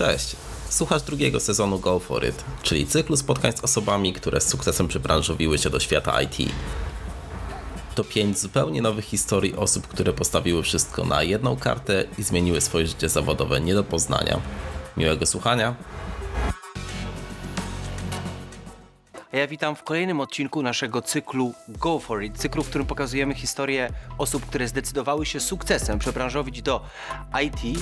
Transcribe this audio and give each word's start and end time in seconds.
Cześć. 0.00 0.36
Słuchasz 0.68 1.02
drugiego 1.02 1.40
sezonu 1.40 1.78
Go 1.78 1.98
For 1.98 2.28
It, 2.28 2.44
czyli 2.62 2.86
cyklu 2.86 3.16
spotkań 3.16 3.52
z 3.52 3.64
osobami, 3.64 4.12
które 4.12 4.40
z 4.40 4.48
sukcesem 4.48 4.88
przybranżowiły 4.88 5.58
się 5.58 5.70
do 5.70 5.80
świata 5.80 6.22
IT. 6.22 6.52
To 7.94 8.04
pięć 8.04 8.38
zupełnie 8.38 8.82
nowych 8.82 9.04
historii 9.04 9.56
osób, 9.56 9.86
które 9.86 10.12
postawiły 10.12 10.62
wszystko 10.62 11.04
na 11.04 11.22
jedną 11.22 11.56
kartę 11.56 12.04
i 12.18 12.22
zmieniły 12.22 12.60
swoje 12.60 12.86
życie 12.86 13.08
zawodowe 13.08 13.60
nie 13.60 13.74
do 13.74 13.84
poznania. 13.84 14.40
Miłego 14.96 15.26
słuchania. 15.26 15.74
A 19.32 19.36
ja 19.36 19.46
witam 19.46 19.76
w 19.76 19.82
kolejnym 19.82 20.20
odcinku 20.20 20.62
naszego 20.62 21.02
cyklu 21.02 21.54
Go 21.68 21.98
For 21.98 22.22
It, 22.22 22.38
cyklu, 22.38 22.62
w 22.62 22.68
którym 22.68 22.86
pokazujemy 22.86 23.34
historię 23.34 23.88
osób, 24.18 24.46
które 24.46 24.68
zdecydowały 24.68 25.26
się 25.26 25.40
sukcesem 25.40 25.98
przebranżowić 25.98 26.62
do 26.62 26.84
IT, 27.44 27.80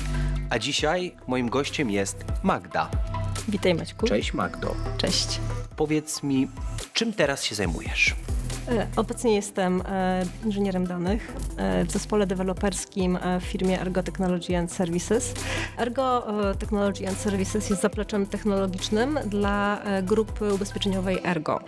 a 0.51 0.59
dzisiaj 0.59 1.17
moim 1.27 1.49
gościem 1.49 1.91
jest 1.91 2.25
Magda. 2.43 2.91
Witaj 3.49 3.75
Maćku. 3.75 4.07
Cześć 4.07 4.35
Magdo. 4.35 4.75
Cześć. 4.99 5.41
Powiedz 5.77 6.23
mi, 6.23 6.49
czym 6.93 7.13
teraz 7.13 7.45
się 7.45 7.55
zajmujesz? 7.55 8.15
E, 8.71 8.87
Obecnie 8.97 9.35
jestem 9.35 9.83
e, 9.87 10.23
inżynierem 10.45 10.87
danych 10.87 11.33
e, 11.57 11.85
w 11.85 11.91
zespole 11.93 12.27
deweloperskim 12.27 13.19
w 13.41 13.45
firmie 13.45 13.81
Ergo 13.81 14.03
Technology 14.03 14.59
and 14.59 14.73
Services. 14.73 15.35
Ergo 15.79 16.27
Technology 16.59 17.09
and 17.09 17.19
Services 17.19 17.71
jest 17.71 17.83
zapleczem 17.83 18.27
technologicznym 18.27 19.19
dla 19.27 19.83
grupy 20.03 20.55
ubezpieczeniowej 20.55 21.19
Ergo. 21.25 21.61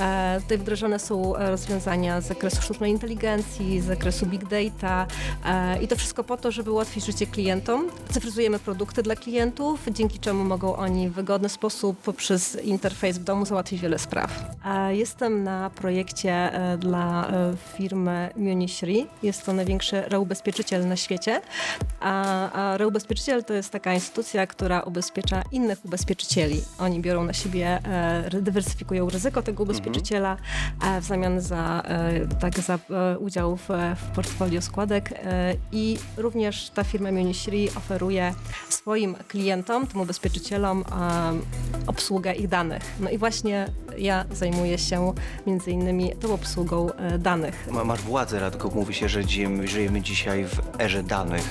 E, 0.00 0.40
Tutaj 0.40 0.58
wdrażane 0.58 0.98
są 0.98 1.36
e, 1.36 1.50
rozwiązania 1.50 2.20
z 2.20 2.26
zakresu 2.26 2.62
sztucznej 2.62 2.90
inteligencji, 2.90 3.80
z 3.80 3.84
zakresu 3.84 4.26
big 4.26 4.44
data 4.44 5.06
e, 5.44 5.82
i 5.82 5.88
to 5.88 5.96
wszystko 5.96 6.24
po 6.24 6.36
to, 6.36 6.50
żeby 6.50 6.70
ułatwić 6.70 7.04
życie 7.06 7.26
klientom. 7.26 7.88
Cyfryzujemy 8.10 8.58
produkty 8.58 9.02
dla 9.02 9.16
klientów, 9.16 9.80
dzięki 9.90 10.18
czemu 10.18 10.44
mogą 10.44 10.76
oni 10.76 11.08
w 11.08 11.12
wygodny 11.12 11.48
sposób 11.48 11.98
poprzez 11.98 12.64
interfejs 12.64 13.18
w 13.18 13.24
domu 13.24 13.46
załatwić 13.46 13.80
wiele 13.80 13.98
spraw. 13.98 14.30
Jestem 14.90 15.44
na 15.44 15.70
projekcie 15.70 16.50
dla 16.78 17.32
firmy 17.76 18.30
Munich 18.36 18.82
Re. 18.82 18.92
Jest 19.22 19.46
to 19.46 19.52
największy 19.52 20.00
reubezpieczyciel 20.00 20.88
na 20.88 20.96
świecie. 20.96 21.40
A, 22.00 22.52
a 22.52 22.76
reubezpieczyciel 22.76 23.44
to 23.44 23.54
jest 23.54 23.70
taka 23.70 23.94
instytucja, 23.94 24.46
która 24.46 24.80
ubezpiecza 24.80 25.42
innych 25.52 25.84
ubezpieczycieli. 25.84 26.62
Oni 26.78 27.00
biorą 27.00 27.24
na 27.24 27.32
siebie, 27.32 27.78
dywersyfikują 28.42 29.10
ryzyko 29.10 29.42
tego 29.42 29.62
ubezpieczyciela 29.86 30.36
e, 30.82 31.00
w 31.00 31.04
zamian 31.04 31.40
za, 31.40 31.82
e, 31.84 32.26
tak, 32.40 32.58
za 32.58 32.74
e, 32.90 33.18
udział 33.18 33.56
w, 33.56 33.68
w 33.96 34.14
portfolio 34.14 34.62
składek 34.62 35.10
i 35.72 35.98
również 36.16 36.70
ta 36.70 36.84
firma 36.84 37.12
Munich 37.12 37.48
Re 37.48 37.76
oferuje 37.76 38.34
swoim 38.68 39.14
klientom, 39.28 39.86
tym 39.86 40.00
ubezpieczycielom 40.00 40.84
obsługę 41.86 42.32
ich 42.32 42.48
danych. 42.48 42.82
No 43.00 43.10
i 43.10 43.18
właśnie 43.18 43.66
ja 43.98 44.24
zajmuję 44.32 44.78
się 44.78 45.12
między 45.46 45.70
innymi 45.70 46.12
tą 46.20 46.34
obsługą 46.34 46.86
danych. 47.18 47.68
Ma- 47.70 47.84
Masz 47.84 48.00
władzę, 48.00 48.40
Radko. 48.40 48.70
Mówi 48.70 48.94
się, 48.94 49.08
że 49.08 49.22
żyjemy 49.64 50.00
dzisiaj 50.02 50.44
w 50.44 50.80
erze 50.80 51.02
danych, 51.02 51.48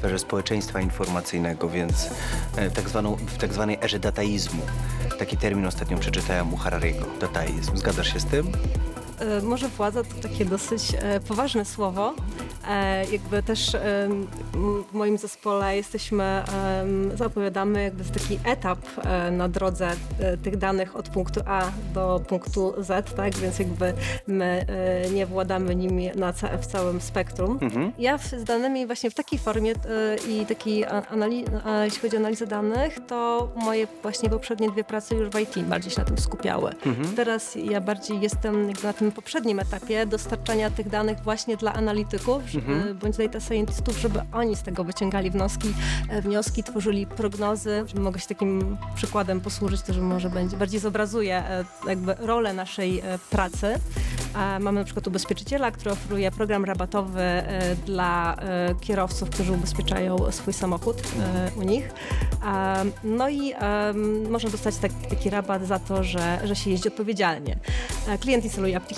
w 0.00 0.04
erze 0.04 0.18
społeczeństwa 0.18 0.80
informacyjnego, 0.80 1.68
więc 1.68 2.10
e, 2.56 2.70
tak 2.70 2.88
zwaną, 2.88 3.16
w 3.16 3.38
tak 3.38 3.52
zwanej 3.52 3.78
erze 3.82 3.98
dataizmu. 3.98 4.62
Taki 5.18 5.36
termin 5.36 5.66
ostatnio 5.66 5.98
przeczytałem 5.98 6.54
u 6.54 6.56
Harariego. 6.56 7.06
Dataizm. 7.20 7.76
Zgadzasz 7.76 8.12
się 8.12 8.20
z 8.20 8.24
tym? 8.24 8.52
E, 9.20 9.42
Może 9.42 9.68
władza 9.68 10.04
to 10.04 10.28
takie 10.28 10.44
dosyć 10.44 10.82
e, 10.98 11.20
poważne 11.20 11.64
słowo. 11.64 12.14
E, 12.68 13.04
Jakby 13.12 13.42
też 13.42 13.76
w 14.90 14.92
moim 14.92 15.18
zespole 15.18 15.76
jesteśmy, 15.76 16.42
zapowiadamy 17.14 17.82
jakby 17.82 18.04
taki 18.04 18.38
etap 18.44 18.78
na 19.32 19.48
drodze 19.48 19.88
tych 20.44 20.56
danych 20.56 20.96
od 20.96 21.08
punktu 21.08 21.40
A 21.46 21.62
do 21.94 22.20
punktu 22.28 22.74
Z, 22.78 23.14
tak? 23.14 23.34
Więc 23.34 23.58
jakby 23.58 23.92
my 24.26 24.66
nie 25.14 25.26
władamy 25.26 25.74
nimi 25.76 26.10
na 26.14 26.32
w 26.32 26.66
całym 26.66 27.00
spektrum. 27.00 27.58
Ja 27.98 28.18
w, 28.18 28.24
z 28.26 28.44
danymi 28.44 28.86
właśnie 28.86 29.10
w 29.10 29.14
takiej 29.14 29.38
formie 29.38 29.72
i 30.28 30.46
takiej 30.46 30.84
jeśli 31.84 32.00
chodzi 32.00 32.16
o 32.16 32.18
analizę 32.20 32.46
danych, 32.46 32.98
to 33.08 33.48
moje 33.56 33.86
właśnie 34.02 34.30
poprzednie 34.30 34.70
dwie 34.70 34.84
prace 34.84 35.14
już 35.14 35.28
w 35.28 35.38
IT 35.40 35.58
bardziej 35.64 35.90
się 35.92 35.98
na 36.00 36.04
tym 36.06 36.18
skupiały. 36.18 36.70
Teraz 37.16 37.54
ja 37.56 37.80
bardziej 37.80 38.20
jestem 38.20 38.68
jakby 38.68 38.82
na 38.86 38.92
tym 38.92 39.05
poprzednim 39.12 39.58
etapie 39.60 40.06
dostarczania 40.06 40.70
tych 40.70 40.88
danych 40.88 41.18
właśnie 41.20 41.56
dla 41.56 41.72
analityków 41.72 42.42
żeby- 42.46 42.94
bądź 42.94 43.16
data 43.16 43.40
scientistów, 43.40 43.98
żeby 43.98 44.20
oni 44.32 44.56
z 44.56 44.62
tego 44.62 44.84
wyciągali 44.84 45.30
wnioski, 45.30 45.74
e, 46.08 46.22
wnioski 46.22 46.62
tworzyli 46.64 47.06
prognozy. 47.06 47.84
Mogę 47.94 48.20
się 48.20 48.26
takim 48.26 48.76
przykładem 48.94 49.40
posłużyć, 49.40 49.82
to 49.82 49.92
że 49.92 50.00
może 50.00 50.30
będzie 50.30 50.56
bardziej 50.56 50.80
zobrazuje 50.80 51.42
jakby 51.88 52.14
rolę 52.14 52.52
naszej 52.52 53.00
e, 53.00 53.18
pracy. 53.30 53.74
Mamy 54.60 54.80
na 54.80 54.84
przykład 54.84 55.06
ubezpieczyciela, 55.06 55.70
który 55.70 55.90
oferuje 55.90 56.30
program 56.30 56.64
rabatowy 56.64 57.20
e, 57.20 57.76
dla 57.86 58.36
kierowców, 58.80 59.30
którzy 59.30 59.52
ubezpieczają 59.52 60.32
swój 60.32 60.52
samochód 60.52 61.02
u 61.56 61.62
nich. 61.62 61.88
No 63.04 63.28
i 63.28 63.52
można 64.30 64.50
dostać 64.50 64.76
tak, 64.76 64.92
taki 65.10 65.30
rabat 65.30 65.66
za 65.66 65.78
to, 65.78 66.04
że, 66.04 66.40
że 66.44 66.56
się 66.56 66.70
jeździ 66.70 66.88
odpowiedzialnie. 66.88 67.58
Klient 68.20 68.44
instaluje 68.44 68.76
aplikację 68.76 68.95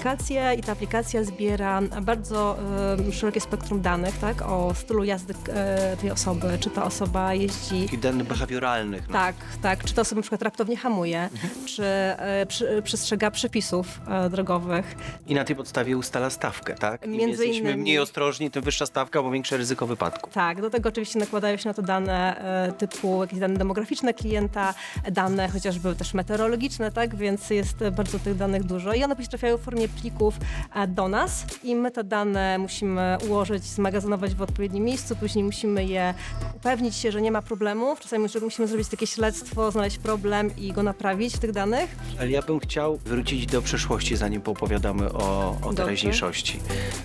i 0.59 0.62
ta 0.62 0.72
aplikacja 0.72 1.25
zbiera 1.25 1.81
bardzo 2.03 2.56
em, 2.98 3.12
szerokie 3.12 3.41
spektrum 3.41 3.81
danych 3.81 4.19
tak, 4.19 4.42
o 4.42 4.75
stylu 4.75 5.04
jazdy 5.04 5.34
e, 5.48 5.97
tej 5.97 6.10
osoby, 6.10 6.59
czy 6.60 6.70
ta 6.70 6.84
osoba 6.84 7.34
jeździ 7.34 7.82
Takich 7.82 8.00
danych 8.00 8.26
behawioralnych. 8.26 9.09
No. 9.09 9.12
tak, 9.12 9.34
tak. 9.62 9.84
Czy 9.84 9.94
to 9.94 10.00
osoba 10.03 10.16
na 10.19 10.22
przykład 10.22 10.42
raptownie 10.42 10.76
hamuje, 10.76 11.22
Mhm. 11.32 11.66
czy 11.66 11.84
e, 11.84 12.47
przy, 12.48 12.82
przestrzega 12.84 13.31
przepisów 13.31 14.00
e, 14.09 14.31
drogowych. 14.31 14.97
I 15.26 15.34
na 15.34 15.44
tej 15.44 15.56
podstawie 15.56 15.97
ustala 15.97 16.30
stawkę, 16.30 16.75
tak? 16.75 17.04
Im 17.06 17.12
Między 17.12 17.47
jesteśmy 17.47 17.69
innymi. 17.69 17.82
mniej 17.82 17.98
ostrożni, 17.98 18.50
tym 18.50 18.62
wyższa 18.62 18.86
stawka, 18.86 19.22
bo 19.22 19.30
większe 19.30 19.56
ryzyko 19.56 19.86
wypadku. 19.86 20.30
Tak, 20.30 20.60
do 20.60 20.70
tego 20.70 20.88
oczywiście 20.88 21.19
nakładają 21.19 21.56
się 21.56 21.69
na 21.69 21.75
to 21.75 21.82
dane 21.82 22.36
e, 22.69 22.72
typu 22.72 23.20
jakieś 23.22 23.38
dane 23.38 23.54
demograficzne 23.56 24.15
klienta, 24.15 24.75
dane 25.12 25.48
chociażby 25.48 25.94
też 25.97 26.15
meteorologiczne, 26.15 26.92
tak, 26.92 27.16
więc 27.16 27.50
jest 27.50 27.76
bardzo 27.92 28.19
tych 28.19 28.36
danych 28.36 28.65
dużo 28.65 28.94
i 28.94 29.04
one 29.04 29.16
później 29.16 29.28
trafiają 29.28 29.56
w 29.56 29.60
formie 29.60 29.88
plików 29.88 30.34
e, 30.75 30.87
do 30.87 31.09
nas 31.09 31.47
i 31.65 31.76
my 31.76 31.91
te 31.91 32.04
dane 32.04 32.59
musimy 32.59 33.16
ułożyć, 33.28 33.65
zmagazynować 33.65 34.34
w 34.34 34.43
odpowiednim 34.43 34.84
miejscu, 34.84 35.16
później 35.16 35.44
musimy 35.44 35.84
je 35.84 36.15
upewnić 36.56 36.97
się, 36.97 37.12
że 37.12 37.22
nie 37.22 37.32
ma 37.32 37.43
problemów, 37.43 38.00
czasami 38.00 38.27
musimy 38.43 38.69
zrobić 38.69 38.88
takie 38.88 39.06
śledztwo, 39.06 39.71
znaleźć 39.71 39.98
problem 39.98 40.56
i 40.56 40.72
go 40.72 40.82
naprawić 40.82 41.34
w 41.34 41.38
tych 41.38 41.53
danych. 41.53 41.97
Ale 42.21 42.31
ja 42.31 42.43
bym 42.43 42.60
chciał 42.60 42.97
wrócić 42.97 43.47
do 43.47 43.62
przeszłości, 43.62 44.16
zanim 44.16 44.41
poopowiadamy 44.41 45.12
o, 45.12 45.56
o 45.62 45.75
teraźniejszości. 45.75 46.60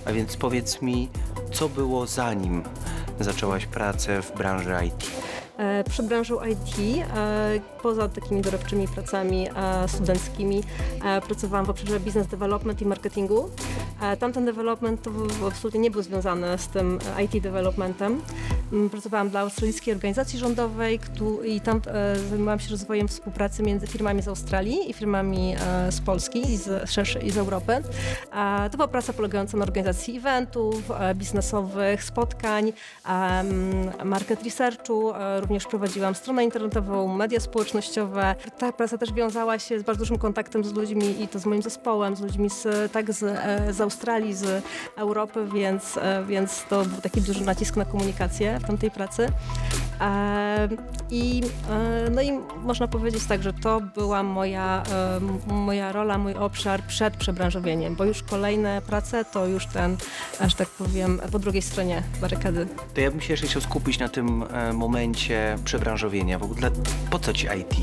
A 0.06 0.12
więc 0.12 0.38
powiedz 0.38 0.82
mi, 0.82 1.10
co 1.52 1.70
było 1.70 2.08
zanim 2.08 2.64
zaczęłaś 3.20 3.66
pracę 3.66 4.22
w 4.22 4.38
branży 4.38 4.74
IT? 4.88 5.12
E, 5.58 5.84
Przy 5.84 6.04
branżą 6.04 6.36
IT, 6.46 6.78
e, 7.16 7.60
poza 7.82 8.10
takimi 8.10 8.42
dorobczymi 8.42 8.88
pracami 8.88 9.48
e, 9.56 9.88
studenckimi, 9.88 10.64
pracowałam 11.28 11.66
w 11.66 11.70
obszarze 11.70 12.00
business 12.00 12.28
development 12.28 12.82
i 12.82 12.86
marketingu. 12.86 13.50
Tamten 14.20 14.46
development 14.46 15.02
to 15.02 15.12
absolutnie 15.48 15.80
nie 15.80 15.92
był 15.92 16.02
związany 16.02 16.58
z 16.58 16.68
tym 16.68 17.00
IT 17.26 17.44
developmentem. 17.44 18.22
Mm, 18.74 18.90
Pracowałam 18.90 19.30
dla 19.30 19.40
australijskiej 19.40 19.94
organizacji 19.94 20.40
rządowej 20.40 21.00
i 21.46 21.62
tam 21.62 21.82
zajmowałam 22.30 22.60
się 22.60 22.70
rozwojem 22.72 23.08
współpracy 23.08 23.64
między 23.64 23.88
firmami 23.88 24.22
z 24.22 24.28
Australii 24.28 24.90
i 24.90 24.94
firmami 24.94 25.56
z 25.90 26.02
Polski 26.02 26.52
i 26.54 26.58
z, 26.58 26.90
szerszej- 26.90 27.24
i 27.26 27.32
z 27.32 27.38
Europy. 27.38 27.74
To 28.72 28.78
była 28.78 28.88
praca 28.88 29.14
polegająca 29.14 29.58
na 29.58 29.64
organizacji 29.64 30.18
eventów, 30.18 30.92
biznesowych, 31.16 32.04
spotkań, 32.04 32.74
em, 33.10 33.92
market 34.04 34.44
researchu, 34.44 35.14
również 35.44 35.68
prowadziłam 35.68 36.16
stronę 36.16 36.44
internetową, 36.44 37.16
media 37.16 37.40
społecznościowe. 37.40 38.36
Ta 38.58 38.72
praca 38.72 38.98
też 38.98 39.14
wiązała 39.14 39.60
się 39.60 39.80
z 39.80 39.84
bardzo 39.84 40.00
dużym 40.00 40.18
kontaktem 40.18 40.64
z 40.64 40.74
ludźmi 40.74 41.22
i 41.24 41.28
to 41.28 41.40
z 41.40 41.46
moim 41.46 41.62
zespołem, 41.62 42.16
z 42.16 42.22
ludźmi 42.22 42.50
z, 42.50 42.92
tak 42.92 43.14
z, 43.14 43.24
e, 43.24 43.74
z 43.74 43.82
Australii, 43.82 44.34
z 44.34 44.64
Europy, 44.96 45.48
więc, 45.54 45.98
e, 45.98 46.24
więc 46.28 46.66
to 46.70 46.86
był 46.86 47.02
taki 47.02 47.22
duży 47.22 47.46
nacisk 47.46 47.76
na 47.76 47.86
komunikację 47.86 48.60
w 48.60 48.68
tamtej 48.68 48.92
pracy. 48.92 49.28
E, 50.04 50.70
I, 51.12 51.42
e, 51.70 52.10
no 52.10 52.22
i 52.22 52.32
można 52.64 52.88
powiedzieć 52.88 53.26
tak, 53.26 53.44
że 53.44 53.54
to 53.54 53.82
była 53.82 54.24
moja, 54.24 54.84
e, 55.48 55.54
moja 55.54 55.92
rola, 55.92 56.18
mój 56.18 56.34
obszar 56.34 56.84
przed 56.84 57.18
przebranżowieniem, 57.18 57.96
bo 57.96 58.06
już 58.06 58.24
kolejne 58.24 58.82
prace 58.82 59.26
to 59.26 59.48
już 59.48 59.66
ten, 59.66 59.98
aż 60.40 60.56
tak 60.56 60.70
powiem, 60.70 61.22
po 61.32 61.40
drugiej 61.40 61.62
stronie 61.62 62.04
barykady. 62.22 62.68
To 62.94 63.02
ja 63.02 63.12
bym 63.12 63.22
się 63.22 63.34
jeszcze 63.34 63.48
chciał 63.48 63.62
skupić 63.62 64.00
na 64.00 64.10
tym 64.10 64.44
momencie 64.74 65.56
przebranżowienia. 65.66 66.40
W 66.40 66.44
ogóle 66.44 66.72
po 67.10 67.20
co 67.20 67.34
ci 67.34 67.48
IT? 67.48 67.76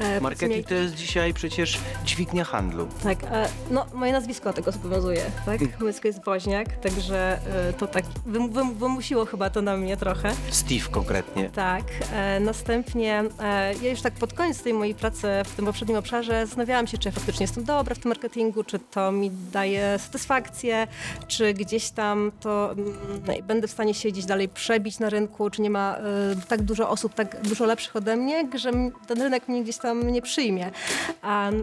E, 0.00 0.20
Marketing 0.20 0.66
to 0.66 0.74
jest 0.74 0.94
dzisiaj 0.94 1.34
przecież 1.34 1.78
dźwignia 2.04 2.44
handlu. 2.44 2.88
Tak, 3.02 3.18
e, 3.24 3.48
no 3.70 3.86
moje 3.94 4.12
nazwisko 4.12 4.52
tego 4.52 4.72
zobowiązuje, 4.72 5.22
tak? 5.46 5.60
Nazwisko 5.80 6.08
jest 6.08 6.24
Woźniak, 6.24 6.76
także 6.76 7.38
e, 7.68 7.72
to 7.72 7.86
tak 7.86 8.04
wym, 8.26 8.50
wym, 8.50 8.74
wymusiło 8.74 9.24
chyba 9.26 9.50
to 9.50 9.62
na 9.62 9.76
mnie 9.76 9.96
trochę. 9.96 10.32
Steve 10.50 10.88
konkretnie. 10.90 11.50
Tak, 11.50 11.84
e, 12.12 12.40
następnie 12.40 13.24
e, 13.40 13.74
ja 13.82 13.90
już 13.90 14.00
tak 14.00 14.12
pod 14.14 14.32
koniec 14.32 14.62
tej 14.62 14.74
mojej 14.74 14.94
pracy 14.94 15.28
w 15.44 15.54
tym 15.56 15.66
poprzednim 15.66 15.96
obszarze 15.98 16.46
zastanawiałam 16.46 16.86
się, 16.86 16.98
czy 16.98 17.08
ja 17.08 17.12
faktycznie 17.12 17.44
jestem 17.44 17.64
dobra 17.64 17.94
w 17.94 17.98
tym 17.98 18.08
marketingu, 18.08 18.64
czy 18.64 18.78
to 18.78 19.12
mi 19.12 19.30
daje 19.52 19.98
satysfakcję, 19.98 20.86
czy 21.28 21.54
gdzieś 21.54 21.90
tam 21.90 22.32
to 22.40 22.72
mm, 22.72 23.46
będę 23.46 23.68
w 23.68 23.70
stanie 23.70 23.94
się 23.94 24.08
gdzieś 24.08 24.24
dalej 24.24 24.48
przebić 24.48 24.98
na 24.98 25.10
rynku, 25.10 25.50
czy 25.50 25.62
nie 25.62 25.70
ma 25.70 25.96
e, 25.96 26.02
tak 26.48 26.62
dużo 26.62 26.90
osób, 26.90 27.14
tak 27.14 27.42
dużo 27.42 27.66
lepszych 27.66 27.96
ode 27.96 28.16
mnie, 28.16 28.48
że 28.54 28.68
m- 28.68 28.92
ten 29.06 29.22
rynek 29.22 29.48
mnie 29.48 29.62
gdzieś 29.62 29.78
tam 29.78 29.87
nie 29.94 30.22
przyjmie. 30.22 30.70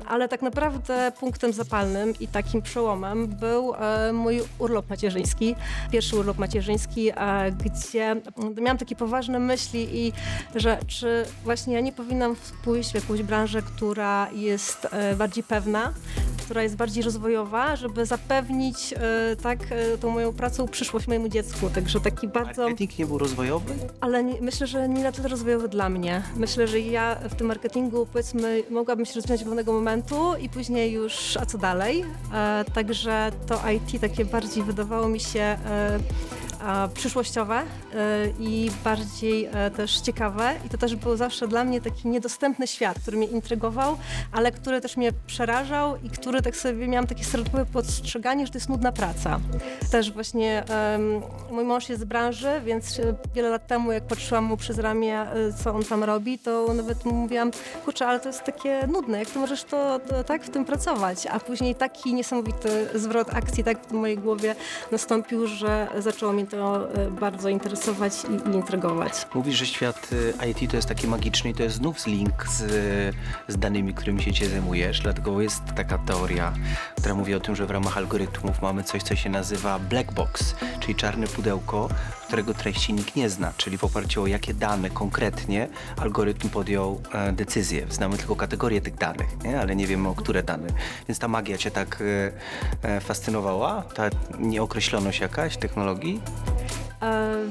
Ale 0.07 0.27
tak 0.30 0.42
naprawdę 0.42 1.12
punktem 1.19 1.54
zapalnym 1.54 2.13
i 2.19 2.27
takim 2.27 2.62
przełomem 2.62 3.27
był 3.27 3.74
mój 4.13 4.42
urlop 4.60 4.89
macierzyński, 4.89 5.56
pierwszy 5.92 6.16
urlop 6.18 6.38
macierzyński, 6.38 7.12
e, 7.16 7.51
gdzie 7.51 8.22
miałam 8.62 8.77
takie 8.77 8.95
poważne 8.95 9.39
myśli 9.39 10.07
i 10.07 10.13
że 10.56 10.77
czy 10.88 11.25
właśnie 11.44 11.74
ja 11.74 11.80
nie 11.80 11.92
powinnam 11.92 12.36
pójść 12.63 12.92
w 12.92 12.95
jakąś 12.95 13.24
branżę, 13.24 13.62
która 13.62 14.27
jest 14.31 14.88
e, 14.92 15.16
bardziej 15.16 15.44
pewna, 15.44 15.94
która 16.38 16.63
jest 16.63 16.75
bardziej 16.75 17.04
rozwojowa, 17.04 17.75
żeby 17.75 18.06
zapewnić 18.06 18.94
e, 18.94 19.36
tak 19.36 19.60
tą 20.00 20.10
moją 20.10 20.33
pracą 20.33 20.68
przyszłość 20.68 21.07
mojemu 21.07 21.30
dziecku. 21.30 21.69
Także 21.69 22.00
taki 22.00 22.27
bardzo... 22.27 22.62
Marketing 22.62 23.00
nie 23.00 23.06
był 23.06 23.18
rozwojowy? 23.18 23.74
Ale 24.01 24.24
nie, 24.24 24.42
myślę, 24.42 24.68
że 24.68 24.89
nie 24.89 25.04
na 25.04 25.12
tyle 25.12 25.27
rozwojowy 25.27 25.69
dla 25.69 25.89
mnie. 25.89 26.22
Myślę, 26.36 26.68
że 26.68 26.80
ja 26.80 27.16
w 27.30 27.36
tym 27.36 27.48
marketingu 27.48 28.06
powiedzmy 28.15 28.63
mogłabym 28.69 29.06
się 29.06 29.13
rozwijać 29.15 29.39
do 29.39 29.45
pewnego 29.45 29.73
momentu 29.73 30.35
i 30.41 30.50
później 30.50 30.91
już, 30.91 31.38
a 31.38 31.45
co 31.45 31.57
dalej? 31.57 32.06
E, 32.33 32.65
także 32.73 33.31
to 33.47 33.62
IT 33.71 34.01
takie 34.01 34.25
bardziej 34.25 34.63
wydawało 34.63 35.07
mi 35.07 35.19
się 35.19 35.39
e, 35.39 36.00
przyszłościowe 36.94 37.56
e, 37.56 37.63
i 38.40 38.72
bardziej 38.84 39.46
e, 39.46 39.72
też 39.72 40.00
ciekawe. 40.00 40.54
I 40.66 40.69
to 40.69 40.78
też 40.78 40.96
był 40.96 41.18
zawsze 41.18 41.48
dla 41.48 41.63
mnie 41.63 41.81
taki 41.81 42.07
niedostępny 42.07 42.68
świat, 42.68 43.00
który 43.00 43.18
mnie 43.18 43.28
intrygował, 43.28 43.98
ale 44.31 44.52
który 44.52 44.81
też 44.81 44.98
mnie 44.98 45.12
przerażał 45.28 45.98
i 46.04 46.10
który 46.10 46.42
tak 46.42 46.56
sobie 46.56 46.88
miałam 46.88 47.07
takie 47.07 47.24
stereotypowe 47.24 47.66
postrzeganie, 47.66 48.46
że 48.46 48.52
to 48.52 48.57
jest 48.57 48.69
nudna 48.69 48.92
praca. 48.92 49.40
Też 49.92 50.12
właśnie 50.12 50.63
mój 51.52 51.63
mąż 51.63 51.90
jest 51.90 52.02
z 52.02 52.06
branży, 52.06 52.62
więc 52.66 53.00
e, 53.00 53.16
wiele 53.36 53.50
lat 53.50 53.68
temu, 53.68 53.92
jak 53.92 54.04
patrzyłam 54.04 54.44
mu 54.44 54.58
przez 54.58 54.80
ramię, 54.80 55.19
e, 55.19 55.54
co 55.63 55.74
on 55.74 55.84
tam 55.84 56.04
robi, 56.04 56.40
to 56.40 56.74
nawet 56.74 57.06
mówiłam, 57.06 57.51
kurczę, 57.86 58.08
ale 58.08 58.19
to 58.19 58.30
jest 58.30 58.44
takie 58.44 58.88
nudne, 58.88 59.19
jak 59.19 59.30
ty 59.30 59.40
możesz 59.40 59.63
to, 59.63 60.00
to 60.00 60.24
tak 60.24 60.44
w 60.44 60.50
tym 60.50 60.66
pracować? 60.66 61.28
A 61.28 61.40
później 61.40 61.75
taki 61.75 62.13
niesamowity 62.13 62.88
zwrot 62.96 63.34
akcji 63.34 63.63
tak 63.63 63.88
w 63.88 63.92
mojej 63.92 64.18
głowie 64.18 64.56
nastąpił, 64.92 65.48
że 65.48 65.88
zaczęło 65.98 66.34
mnie 66.34 66.44
to 66.47 66.94
e, 66.94 67.12
bardzo 67.12 67.50
interesować 67.50 68.13
i, 68.25 68.50
i 68.50 68.53
intrygować. 68.53 69.13
Mówisz, 69.33 69.56
że 69.56 69.65
świat 69.65 70.09
y, 70.13 70.33
IT 70.50 70.71
to 70.71 70.75
jest 70.75 70.88
taki 70.88 71.07
magiczny 71.07 71.50
i 71.50 71.53
to 71.53 71.63
jest 71.63 71.75
znów 71.75 72.07
link 72.07 72.47
z, 72.47 72.63
z 73.47 73.57
danymi, 73.57 73.94
którymi 73.94 74.24
się 74.24 74.33
cię 74.33 74.50
zajmujesz, 74.50 75.00
dlatego 75.00 75.42
jest 75.42 75.62
taka 75.75 75.97
teoria, 75.97 76.53
która 76.97 77.15
mówi 77.15 77.36
o 77.36 77.39
tym, 77.39 77.56
że 77.56 77.65
w 77.65 77.71
ramach 77.71 77.97
algorytmów 77.97 78.62
mamy 78.62 78.83
coś, 78.83 79.03
co 79.03 79.15
się 79.15 79.30
nazywa 79.30 79.80
black 79.80 80.12
box, 80.13 80.56
czyli 80.80 80.95
czarne 80.95 81.27
pudełko, 81.27 81.89
którego 82.27 82.53
treści 82.53 82.94
nikt 82.94 83.15
nie 83.15 83.30
zna, 83.30 83.53
czyli 83.57 83.77
w 83.77 83.83
oparciu 83.83 84.24
o 84.24 84.27
jakie 84.27 84.53
dane 84.53 84.89
konkretnie 84.89 85.68
algorytm 85.98 86.50
podjął 86.50 87.01
e, 87.13 87.31
decyzję. 87.31 87.86
Znamy 87.89 88.18
tylko 88.18 88.36
kategorię 88.36 88.81
tych 88.81 88.95
danych, 88.95 89.44
nie? 89.44 89.59
ale 89.59 89.75
nie 89.75 89.88
wiemy 89.88 90.09
o 90.09 90.15
które 90.15 90.44
dane. 90.44 90.68
Więc 91.07 91.19
ta 91.19 91.27
magia 91.27 91.57
cię 91.57 91.71
tak 91.71 92.03
e, 92.83 92.89
e, 92.89 93.01
fascynowała? 93.01 93.81
Ta 93.81 94.09
nieokreśloność 94.39 95.19
jakaś 95.19 95.57
technologii? 95.57 96.21
Thank 96.44 96.72
you. 96.72 96.85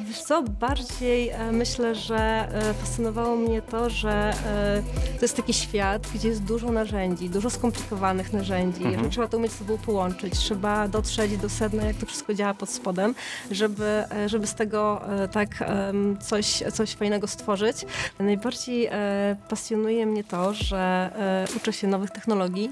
Wiesz 0.05 0.23
co, 0.23 0.43
bardziej 0.43 1.29
e, 1.29 1.53
myślę, 1.53 1.95
że 1.95 2.19
e, 2.19 2.75
fascynowało 2.75 3.37
mnie 3.37 3.63
to, 3.63 3.91
że 3.91 4.11
e, 4.47 4.83
to 5.17 5.23
jest 5.23 5.37
taki 5.37 5.55
świat, 5.55 6.07
gdzie 6.15 6.29
jest 6.29 6.43
dużo 6.45 6.73
narzędzi, 6.73 7.31
dużo 7.31 7.51
skomplikowanych 7.51 8.33
narzędzi, 8.33 8.83
że 9.03 9.09
trzeba 9.11 9.29
to 9.29 9.37
umieć 9.37 9.53
z 9.53 9.59
sobą 9.59 9.79
połączyć, 9.79 10.39
trzeba 10.39 10.89
dotrzeć 10.89 11.37
do 11.37 11.49
sedna, 11.49 11.85
jak 11.85 11.97
to 11.97 12.07
wszystko 12.07 12.35
działa 12.35 12.55
pod 12.55 12.71
spodem, 12.71 13.15
żeby, 13.51 13.85
e, 13.85 14.29
żeby 14.29 14.47
z 14.47 14.55
tego 14.55 15.01
e, 15.23 15.29
tak 15.29 15.49
coś, 16.21 16.63
coś 16.73 16.91
fajnego 16.91 17.27
stworzyć. 17.27 17.77
Najbardziej 18.19 18.87
e, 18.87 19.37
pasjonuje 19.49 20.07
mnie 20.07 20.25
to, 20.25 20.55
że 20.55 21.11
e, 21.53 21.57
uczę 21.57 21.73
się 21.73 21.87
nowych 21.87 22.11
technologii 22.11 22.71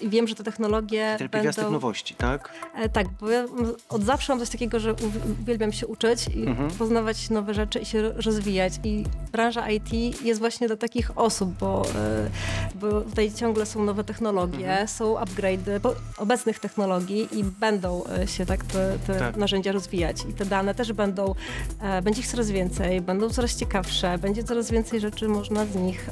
i 0.00 0.08
wiem, 0.08 0.28
że 0.28 0.34
te 0.34 0.44
technologie 0.44 1.16
pierwiastek 1.18 1.64
będą... 1.64 1.72
nowości, 1.72 2.14
tak? 2.14 2.52
E, 2.74 2.88
tak, 2.88 3.06
bo 3.20 3.30
ja 3.30 3.44
od 3.88 4.02
zawsze 4.02 4.32
mam 4.32 4.40
coś 4.40 4.50
takiego, 4.50 4.80
że 4.80 4.92
uw- 4.94 5.40
uwielbiam 5.42 5.72
się 5.72 5.86
uczyć 5.86 6.09
i 6.34 6.46
Mhm. 6.46 6.70
poznawać 6.70 7.30
nowe 7.30 7.54
rzeczy 7.54 7.78
i 7.78 7.84
się 7.86 8.02
rozwijać. 8.02 8.72
I 8.84 9.04
branża 9.32 9.70
IT 9.70 9.92
jest 10.24 10.40
właśnie 10.40 10.66
dla 10.66 10.76
takich 10.76 11.18
osób, 11.18 11.50
bo, 11.60 11.82
e, 11.94 12.30
bo 12.74 13.00
tutaj 13.00 13.32
ciągle 13.32 13.66
są 13.66 13.84
nowe 13.84 14.04
technologie, 14.04 14.68
Mhm. 14.70 14.88
są 14.88 15.14
upgrade'y 15.14 15.80
po- 15.80 15.94
obecnych 16.18 16.58
technologii 16.58 17.28
i 17.38 17.44
będą 17.44 18.04
e, 18.06 18.26
się 18.28 18.46
tak 18.46 18.64
te, 18.64 18.98
te 19.06 19.14
Tak. 19.18 19.36
narzędzia 19.36 19.72
rozwijać. 19.72 20.16
I 20.30 20.32
te 20.32 20.44
dane 20.46 20.74
też 20.74 20.92
będą, 20.92 21.34
e, 21.82 22.02
będzie 22.02 22.20
ich 22.20 22.26
coraz 22.28 22.50
więcej, 22.50 23.00
będą 23.00 23.30
coraz 23.30 23.56
ciekawsze, 23.56 24.18
będzie 24.18 24.44
coraz 24.44 24.70
więcej 24.70 25.00
rzeczy 25.00 25.28
można 25.28 25.66
z 25.66 25.74
nich 25.74 26.08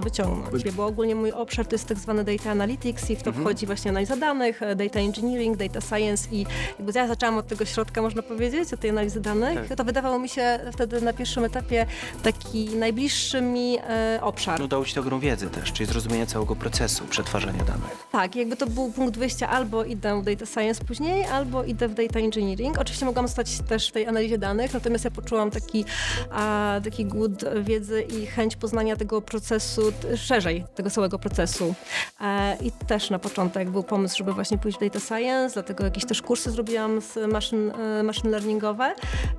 wyciągnąć. 0.00 0.70
Bo 0.70 0.86
ogólnie 0.86 1.14
mój 1.14 1.32
obszar 1.32 1.66
to 1.66 1.74
jest 1.74 1.86
tak 1.86 1.98
zwany 1.98 2.24
data 2.24 2.50
analytics 2.50 3.10
i 3.10 3.16
w 3.16 3.22
to 3.22 3.30
Mhm. 3.30 3.44
wchodzi 3.46 3.66
właśnie 3.66 3.90
analiza 3.90 4.16
danych, 4.16 4.60
data 4.76 5.00
engineering, 5.00 5.56
data 5.56 5.80
science 5.80 6.28
i 6.32 6.46
jakby 6.78 6.92
ja 6.98 7.08
zaczęłam 7.08 7.36
od 7.38 7.46
tego 7.46 7.64
środka, 7.64 8.02
można 8.02 8.22
powiedzieć, 8.22 8.72
od 8.72 8.80
tej 8.80 8.90
analizy 8.90 9.20
danych, 9.20 9.29
Tak. 9.68 9.76
to 9.76 9.84
wydawało 9.84 10.18
mi 10.18 10.28
się 10.28 10.58
wtedy 10.72 11.00
na 11.00 11.12
pierwszym 11.12 11.44
etapie 11.44 11.86
taki 12.22 12.68
najbliższy 12.68 13.40
mi 13.42 13.78
e, 13.78 14.18
obszar. 14.22 14.60
No 14.60 14.68
dało 14.68 14.84
ci 14.84 14.94
to 14.94 15.02
grą 15.02 15.20
wiedzy 15.20 15.50
też, 15.50 15.72
czyli 15.72 15.86
zrozumienia 15.86 16.26
całego 16.26 16.56
procesu 16.56 17.04
przetwarzania 17.04 17.64
danych. 17.64 18.06
Tak, 18.12 18.36
jakby 18.36 18.56
to 18.56 18.66
był 18.66 18.92
punkt 18.92 19.18
wyjścia, 19.18 19.48
albo 19.48 19.84
idę 19.84 20.20
w 20.20 20.24
data 20.24 20.46
science 20.46 20.84
później, 20.84 21.24
albo 21.24 21.64
idę 21.64 21.88
w 21.88 21.94
data 21.94 22.18
engineering. 22.18 22.78
Oczywiście 22.78 23.06
mogłam 23.06 23.28
stać 23.28 23.58
też 23.68 23.88
w 23.88 23.92
tej 23.92 24.06
analizie 24.06 24.38
danych, 24.38 24.74
natomiast 24.74 25.04
ja 25.04 25.10
poczułam 25.10 25.50
taki, 25.50 25.84
a, 26.30 26.80
taki 26.84 27.04
głód 27.04 27.44
wiedzy 27.62 28.02
i 28.02 28.26
chęć 28.26 28.56
poznania 28.56 28.96
tego 28.96 29.22
procesu 29.22 29.82
szerzej, 30.16 30.64
tego 30.74 30.90
całego 30.90 31.18
procesu. 31.18 31.74
E, 32.20 32.56
I 32.62 32.72
też 32.72 33.10
na 33.10 33.18
początek 33.18 33.70
był 33.70 33.82
pomysł, 33.82 34.16
żeby 34.18 34.32
właśnie 34.32 34.58
pójść 34.58 34.78
w 34.78 34.80
data 34.80 35.00
science, 35.00 35.54
dlatego 35.54 35.84
jakieś 35.84 36.04
też 36.04 36.22
kursy 36.22 36.50
zrobiłam 36.50 37.00
z 37.00 37.32
machine, 37.32 37.74
e, 37.74 38.02
machine 38.02 38.30
learningowe. 38.30 38.94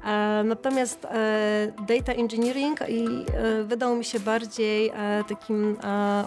E, 0.06 0.44
natomiast 0.44 1.06
e, 1.06 1.74
data 1.88 2.14
engineering 2.14 2.82
e, 2.82 2.88
wydał 3.64 3.96
mi 3.96 4.06
się 4.06 4.20
bardziej 4.20 4.92
takim 5.30 5.78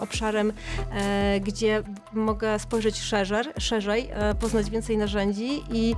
obszarem, 0.01 0.53
gdzie 1.41 1.83
mogę 2.13 2.59
spojrzeć 2.59 3.01
szerzej, 3.01 3.43
szerzej 3.59 4.09
poznać 4.39 4.69
więcej 4.69 4.97
narzędzi 4.97 5.63
i 5.71 5.95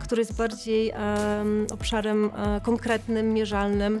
który 0.00 0.20
jest 0.20 0.36
bardziej 0.36 0.90
em, 0.90 1.66
obszarem 1.72 2.30
konkretnym, 2.62 3.32
mierzalnym. 3.34 4.00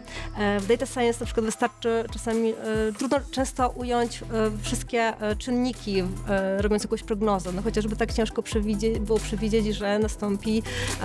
W 0.60 0.66
data 0.66 0.86
science 0.86 1.20
na 1.20 1.26
przykład 1.26 1.46
wystarczy 1.46 2.04
czasami, 2.12 2.54
trudno 2.98 3.18
często 3.30 3.68
ująć 3.68 4.24
wszystkie 4.62 5.12
czynniki, 5.38 6.02
robiąc 6.58 6.82
jakąś 6.82 7.02
prognozę. 7.02 7.52
No 7.52 7.62
chociażby 7.62 7.96
tak 7.96 8.12
ciężko 8.12 8.42
przewidzieć, 8.42 8.98
było 8.98 9.18
przewidzieć, 9.18 9.76
że 9.76 9.98
nastąpi 9.98 10.62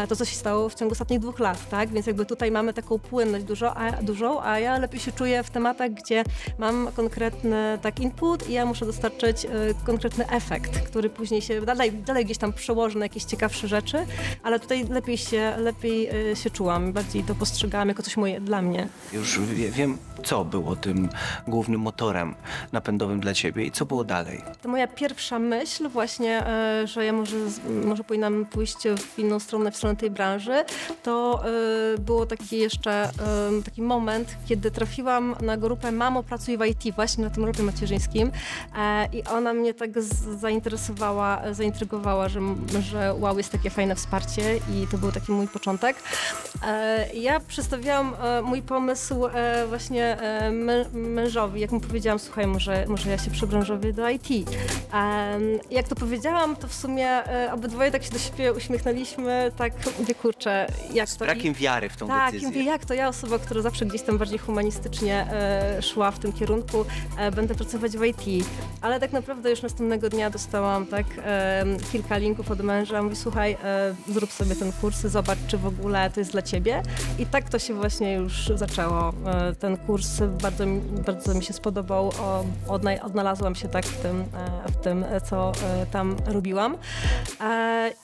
to, 0.10 0.16
co 0.16 0.26
się 0.26 0.36
stało 0.36 0.70
w 0.70 0.76
ciągu 0.76 0.92
ostatnich 0.92 1.20
dwóch 1.20 1.40
lat, 1.40 1.70
tak? 1.72 1.90
Więc 1.90 2.08
jakby 2.08 2.26
tutaj 2.26 2.52
mamy 2.52 2.74
taką 2.74 3.00
płynność 3.00 3.46
dużo, 3.46 3.78
a, 3.78 3.92
dużą, 3.92 4.42
a 4.42 4.60
ja 4.60 4.78
lepiej 4.78 5.00
się 5.00 5.12
czuję 5.12 5.44
w 5.44 5.50
tematach, 5.50 5.92
gdzie 5.92 6.24
mam 6.58 6.90
konkretny 6.96 7.80
tak 7.82 8.00
input 8.00 8.50
i 8.50 8.54
ja 8.54 8.66
muszę 8.66 8.86
dostarczyć 8.86 9.46
e, 9.46 9.50
konkretny 9.86 10.30
efekt, 10.30 10.80
który 10.80 11.10
później 11.10 11.42
się 11.42 11.62
dalej, 11.62 11.92
dalej 11.92 12.26
gdzieś 12.26 12.38
tam 12.38 12.54
przełoży 12.54 12.98
na 13.00 13.06
jakieś 13.06 13.24
ciekawsze 13.24 13.68
rzeczy, 13.68 13.98
ale 14.44 14.60
tutaj 14.60 14.86
lepiej 14.88 15.18
się, 15.18 15.54
lepiej 15.58 16.08
e, 16.32 16.36
się 16.36 16.50
czułam, 16.50 16.94
bardziej 16.94 17.24
to 17.24 17.36
postrzegałam 17.36 17.88
jako 17.88 18.04
coś 18.04 18.18
moje 18.18 18.42
dla 18.42 18.62
mnie. 18.62 18.88
Już 19.14 19.40
wie, 19.40 19.72
wiem, 19.72 19.98
co 20.24 20.46
było 20.46 20.76
tym 20.76 21.10
głównym 21.48 21.82
motorem 21.82 22.36
napędowym 22.72 23.20
dla 23.20 23.34
ciebie 23.34 23.66
i 23.66 23.72
co 23.72 23.86
było 23.86 24.04
dalej. 24.04 24.42
To 24.62 24.70
moja 24.70 24.88
pierwsza 24.88 25.40
myśl 25.40 25.90
właśnie, 25.90 26.48
e, 26.48 26.88
że 26.88 27.06
ja 27.06 27.14
może, 27.14 27.38
może 27.86 28.04
powinnam 28.04 28.46
pójść 28.46 28.78
w 28.98 29.20
inną 29.20 29.40
stronę, 29.40 29.72
w 29.72 29.78
stronę 29.78 29.96
tej 29.96 30.10
branży, 30.12 30.64
to 31.04 31.44
e, 31.96 31.98
było 31.98 32.26
taki 32.26 32.58
jeszcze 32.58 33.10
taki 33.66 33.82
moment, 33.82 34.36
kiedy 34.46 34.72
trafiłam 34.72 35.36
na 35.42 35.58
grupę 35.58 35.92
Mamo 35.92 36.24
pracuj 36.24 36.58
w 36.58 36.66
IT 36.66 36.96
właśnie 36.96 37.24
na 37.24 37.30
tym 37.30 37.44
urlopie 37.44 37.64
macierzyńskim 37.64 38.32
e, 38.78 39.08
i 39.14 39.24
ona 39.24 39.54
mnie 39.54 39.74
tak 39.74 40.02
zainteresowała, 40.40 41.42
zaintrygowała, 41.52 42.30
że, 42.30 42.40
że 42.82 43.14
wow, 43.14 43.38
jest 43.38 43.52
takie 43.52 43.70
fajne 43.70 43.96
wsparcie 43.96 44.58
i 44.58 44.88
to 44.92 44.98
był 44.98 45.12
taki 45.12 45.32
mój 45.32 45.48
początek. 45.48 45.96
Ja 47.14 47.40
przedstawiałam 47.40 48.14
mój 48.44 48.62
pomysł 48.62 49.16
właśnie 49.70 50.11
mężowi, 50.94 51.62
jak 51.62 51.72
mu 51.72 51.80
powiedziałam, 51.80 52.20
słuchaj, 52.20 52.48
może, 52.48 52.86
może 52.88 53.10
ja 53.10 53.18
się 53.18 53.32
przebranżowię 53.32 53.94
do 53.94 54.10
IT. 54.10 54.28
Jak 55.72 55.88
to 55.88 55.96
powiedziałam, 55.96 56.56
to 56.56 56.68
w 56.68 56.74
sumie 56.74 57.08
e, 57.10 57.54
obydwoje 57.54 57.92
tak 57.92 58.04
się 58.04 58.12
do 58.12 58.20
siebie 58.20 58.54
uśmiechnęliśmy, 58.54 59.52
tak, 59.58 59.74
mówię, 60.00 60.16
kurczę, 60.16 60.68
jak 60.94 61.10
Z 61.10 61.18
to... 61.18 61.26
brakiem 61.26 61.54
wiary 61.54 61.90
w 61.90 61.98
tą 61.98 62.08
tak, 62.08 62.26
decyzję. 62.26 62.48
mówię, 62.48 62.64
jak 62.64 62.86
to 62.86 62.94
ja, 62.94 63.08
osoba, 63.08 63.40
która 63.40 63.62
zawsze 63.62 63.86
gdzieś 63.86 64.02
tam 64.02 64.18
bardziej 64.18 64.40
humanistycznie 64.40 65.28
e, 65.32 65.82
szła 65.82 66.12
w 66.12 66.20
tym 66.20 66.34
kierunku, 66.34 66.86
e, 67.18 67.32
będę 67.32 67.56
pracować 67.56 67.98
w 67.98 68.04
IT. 68.04 68.46
Ale 68.82 69.00
tak 69.00 69.12
naprawdę 69.12 69.50
już 69.50 69.62
następnego 69.62 70.10
dnia 70.10 70.30
dostałam 70.30 70.86
tak 70.86 71.06
kilka 71.92 72.18
linków 72.18 72.52
od 72.52 72.62
męża, 72.62 73.04
mówi, 73.04 73.16
słuchaj, 73.16 73.58
zrób 74.08 74.32
sobie 74.32 74.56
ten 74.56 74.72
kurs, 74.72 75.02
zobacz, 75.02 75.40
czy 75.48 75.58
w 75.58 75.66
ogóle 75.66 76.10
to 76.10 76.20
jest 76.20 76.32
dla 76.32 76.42
ciebie. 76.42 76.84
I 77.20 77.26
tak 77.26 77.50
to 77.50 77.60
się 77.60 77.74
właśnie 77.74 78.14
już 78.14 78.52
zaczęło. 78.56 79.14
Ten 79.60 79.78
kurs 79.78 80.01
bardzo, 80.42 80.66
mi- 80.66 80.82
bardzo 80.82 81.34
mi 81.34 81.44
się 81.44 81.54
spodobał, 81.54 82.12
odnalazłam 83.04 83.56
się 83.56 83.68
tak 83.68 83.86
w 83.86 84.02
tym, 84.02 84.22
e, 84.66 84.72
w 84.72 84.76
tym 84.76 85.04
e, 85.04 85.22
co 85.22 85.52
e, 85.52 85.86
tam 85.86 86.16
robiłam. 86.26 86.78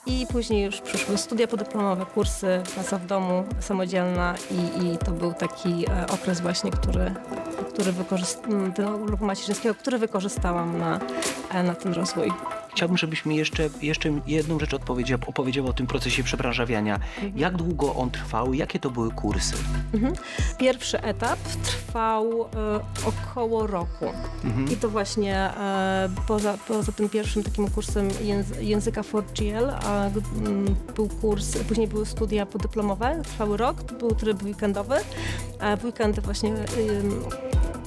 I 0.06 0.26
później 0.32 0.64
już 0.64 0.80
przyszły 0.80 1.18
studia 1.18 1.46
podyplomowe, 1.46 2.06
kursy, 2.06 2.62
praca 2.74 2.98
w 2.98 3.06
domu, 3.06 3.44
samodzielna 3.60 4.34
i, 4.50 4.86
i 4.86 4.98
to 4.98 5.10
był 5.10 5.32
taki 5.32 5.86
okres 6.12 6.40
właśnie, 6.40 6.70
który, 6.70 7.14
który 7.72 7.92
wykorzystałam, 7.92 8.72
urlopu 9.02 9.24
macierzyńskiego, 9.24 9.74
który 9.74 9.98
wykorzystałam 9.98 10.78
na, 10.78 11.00
na 11.62 11.74
ten 11.74 11.92
rozwój. 11.92 12.32
Chciałbym, 12.78 12.98
żebyś 12.98 13.26
mi 13.26 13.36
jeszcze, 13.36 13.68
jeszcze 13.82 14.20
jedną 14.26 14.58
rzecz 14.58 14.74
odpowiedział, 14.74 15.18
opowiedziała 15.26 15.68
o 15.68 15.72
tym 15.72 15.86
procesie 15.86 16.22
przebranżawiania. 16.22 16.94
Mhm. 16.94 17.38
Jak 17.38 17.56
długo 17.56 17.94
on 17.94 18.10
trwał? 18.10 18.54
Jakie 18.54 18.78
to 18.78 18.90
były 18.90 19.10
kursy? 19.10 19.54
Pierwszy 20.58 21.00
etap 21.00 21.38
trwał 21.62 22.42
e, 22.44 22.46
około 23.06 23.66
roku. 23.66 24.04
I 24.72 24.76
to 24.76 24.88
właśnie 24.88 25.36
e, 25.36 26.08
poza, 26.28 26.58
poza 26.68 26.92
tym 26.92 27.08
pierwszym 27.08 27.42
takim 27.42 27.70
kursem 27.70 28.08
języ, 28.22 28.64
języka 28.64 29.02
4GL 29.02 29.68
a, 29.86 30.10
g- 30.10 30.22
m, 30.46 30.74
był 30.96 31.08
kurs, 31.08 31.58
później 31.68 31.88
były 31.88 32.06
studia 32.06 32.46
podyplomowe, 32.46 33.20
trwały 33.24 33.56
rok, 33.56 33.82
to 33.82 33.94
był 33.94 34.14
tryb 34.14 34.42
weekendowy. 34.42 34.94
A 35.60 35.76
w 35.76 35.84
weekendy 35.84 36.20
właśnie 36.20 36.50
ym, 36.50 36.64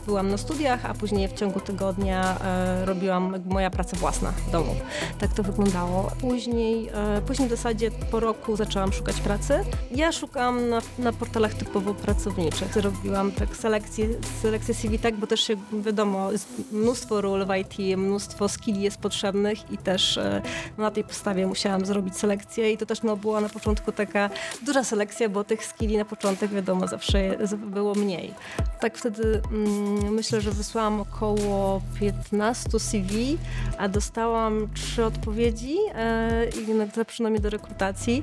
byłam 0.05 0.29
na 0.29 0.37
studiach, 0.37 0.85
a 0.85 0.93
później 0.93 1.27
w 1.27 1.33
ciągu 1.33 1.59
tygodnia 1.59 2.37
e, 2.41 2.85
robiłam 2.85 3.35
moja 3.45 3.69
praca 3.69 3.97
własna 3.97 4.31
w 4.31 4.51
domu. 4.51 4.75
Tak 5.19 5.33
to 5.33 5.43
wyglądało. 5.43 6.11
Później, 6.21 6.89
e, 6.93 7.21
później 7.21 7.47
w 7.47 7.51
zasadzie 7.51 7.91
po 7.91 8.19
roku 8.19 8.55
zaczęłam 8.55 8.93
szukać 8.93 9.21
pracy. 9.21 9.63
Ja 9.91 10.11
szukam 10.11 10.69
na, 10.69 10.81
na 10.99 11.13
portalach 11.13 11.53
typowo 11.53 11.93
pracowniczych. 11.93 12.75
Robiłam 12.75 13.31
tak 13.31 13.55
selekcję, 13.55 14.07
selekcję 14.41 14.73
CV, 14.73 14.99
tak, 14.99 15.15
bo 15.15 15.27
też 15.27 15.41
się 15.41 15.55
wiadomo, 15.73 16.31
jest 16.31 16.47
mnóstwo 16.71 17.21
ról 17.21 17.45
w 17.45 17.55
IT, 17.55 17.97
mnóstwo 17.97 18.49
skilli 18.49 18.81
jest 18.81 18.97
potrzebnych 18.97 19.71
i 19.71 19.77
też 19.77 20.17
e, 20.17 20.41
na 20.77 20.91
tej 20.91 21.03
podstawie 21.03 21.47
musiałam 21.47 21.85
zrobić 21.85 22.17
selekcję 22.17 22.71
i 22.71 22.77
to 22.77 22.85
też 22.85 23.03
no, 23.03 23.17
była 23.17 23.41
na 23.41 23.49
początku 23.49 23.91
taka 23.91 24.29
duża 24.61 24.83
selekcja, 24.83 25.29
bo 25.29 25.43
tych 25.43 25.65
skilli 25.65 25.97
na 25.97 26.05
początek 26.05 26.51
wiadomo 26.51 26.87
zawsze 26.87 27.37
było 27.57 27.95
mniej. 27.95 28.33
Tak 28.79 28.97
wtedy 28.97 29.41
mm, 29.51 29.90
myślę, 30.11 30.41
że 30.41 30.51
wysłałam 30.51 31.01
około 31.01 31.81
15 31.99 32.79
CV, 32.79 33.37
a 33.77 33.87
dostałam 33.87 34.67
trzy 34.73 35.05
odpowiedzi 35.05 35.75
e, 35.95 36.45
i 36.69 36.73
na- 36.73 36.85
zaproszono 36.85 37.29
mnie 37.29 37.39
do 37.39 37.49
rekrutacji 37.49 38.21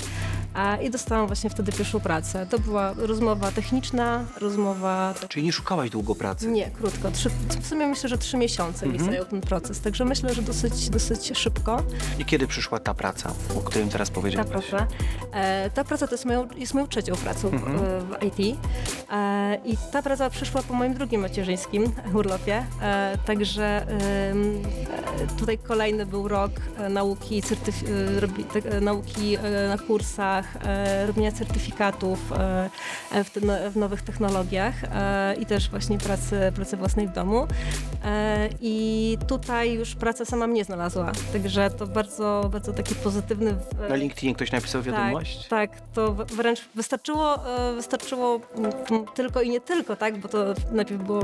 i 0.82 0.90
dostałam 0.90 1.26
właśnie 1.26 1.50
wtedy 1.50 1.72
pierwszą 1.72 2.00
pracę. 2.00 2.46
To 2.50 2.58
była 2.58 2.92
rozmowa 2.96 3.50
techniczna, 3.50 4.24
rozmowa... 4.40 5.14
Czyli 5.28 5.46
nie 5.46 5.52
szukałaś 5.52 5.90
długo 5.90 6.14
pracy? 6.14 6.46
Nie, 6.48 6.70
krótko. 6.70 7.10
Trzy, 7.10 7.30
w 7.60 7.66
sumie 7.66 7.86
myślę, 7.86 8.08
że 8.08 8.18
trzy 8.18 8.36
miesiące 8.36 8.86
mi 8.86 8.92
Mhm. 8.92 9.10
zajął 9.10 9.24
ten 9.24 9.40
proces, 9.40 9.80
także 9.80 10.04
myślę, 10.04 10.34
że 10.34 10.42
dosyć, 10.42 10.90
dosyć 10.90 11.32
szybko. 11.38 11.82
I 12.18 12.24
kiedy 12.24 12.46
przyszła 12.46 12.78
ta 12.80 12.94
praca, 12.94 13.30
o 13.58 13.60
którym 13.60 13.88
teraz 13.88 14.10
Ta 14.10 14.44
praca. 14.44 14.86
E, 15.32 15.70
ta 15.70 15.84
praca 15.84 16.06
to 16.06 16.14
jest 16.14 16.24
moją, 16.24 16.48
jest 16.56 16.74
moją 16.74 16.86
trzecią 16.86 17.16
pracą 17.16 17.48
w- 17.50 17.54
Mhm. 17.54 17.78
w 17.78 18.22
IT. 18.24 18.56
E, 19.12 19.58
I 19.64 19.76
ta 19.92 20.02
praca 20.02 20.30
przyszła 20.30 20.62
po 20.62 20.74
moim 20.74 20.94
drugim 20.94 21.20
macierzyńskim 21.20 21.92
urlopie. 22.14 22.66
E, 22.82 23.18
także 23.26 23.86
em, 23.86 24.62
e, 25.22 25.26
tutaj 25.38 25.58
kolejny 25.58 26.06
był 26.06 26.28
rok 26.28 26.50
e, 26.78 26.88
nauki, 26.88 27.42
certyf- 27.42 27.84
e, 28.16 28.20
robi, 28.20 28.44
e, 28.70 28.80
nauki 28.80 29.36
e, 29.36 29.68
na 29.68 29.78
kursach, 29.78 30.47
e, 30.64 31.06
robienia 31.06 31.32
certyfikatów 31.32 32.32
e, 32.32 32.70
e, 33.12 33.24
w, 33.24 33.30
te, 33.30 33.70
w 33.70 33.76
nowych 33.76 34.02
technologiach 34.02 34.74
i 35.40 35.46
też 35.46 35.70
właśnie 35.70 35.98
pracy, 35.98 36.52
pracy 36.54 36.76
własnej 36.76 37.08
w 37.08 37.12
domu. 37.12 37.46
I 38.60 39.18
tutaj 39.28 39.72
już 39.72 39.94
praca 39.94 40.24
sama 40.24 40.46
mnie 40.46 40.64
znalazła. 40.64 41.12
Także 41.32 41.70
to 41.70 41.86
bardzo, 41.86 42.48
bardzo 42.52 42.72
taki 42.72 42.94
pozytywny 42.94 43.54
Na 43.88 43.96
LinkedInie 43.96 44.34
ktoś 44.34 44.52
napisał 44.52 44.82
wiadomość? 44.82 45.48
tak, 45.48 45.70
tak, 45.70 45.80
to 45.94 46.12
wręcz 46.12 46.68
wystarczyło, 46.74 47.38
wystarczyło 47.74 48.40
tylko 49.14 49.42
i 49.42 49.50
nie 49.50 49.60
tylko, 49.60 49.96
tak, 49.96 50.18
bo 50.18 50.28
to 50.28 50.44
najpierw 50.72 51.02
było 51.02 51.22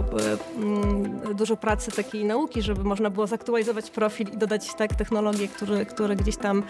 mm, 0.56 1.20
dużo 1.34 1.56
pracy 1.56 1.90
takiej 1.90 2.24
nauki, 2.24 2.62
żeby 2.62 2.84
można 2.84 3.10
było 3.10 3.26
zaktualizować 3.26 3.90
profil 3.90 4.28
i 4.32 4.36
dodać 4.36 4.74
tak 4.74 4.94
technologie, 4.94 5.48
które, 5.48 5.86
które 5.86 6.16
gdzieś 6.16 6.36
tam 6.36 6.62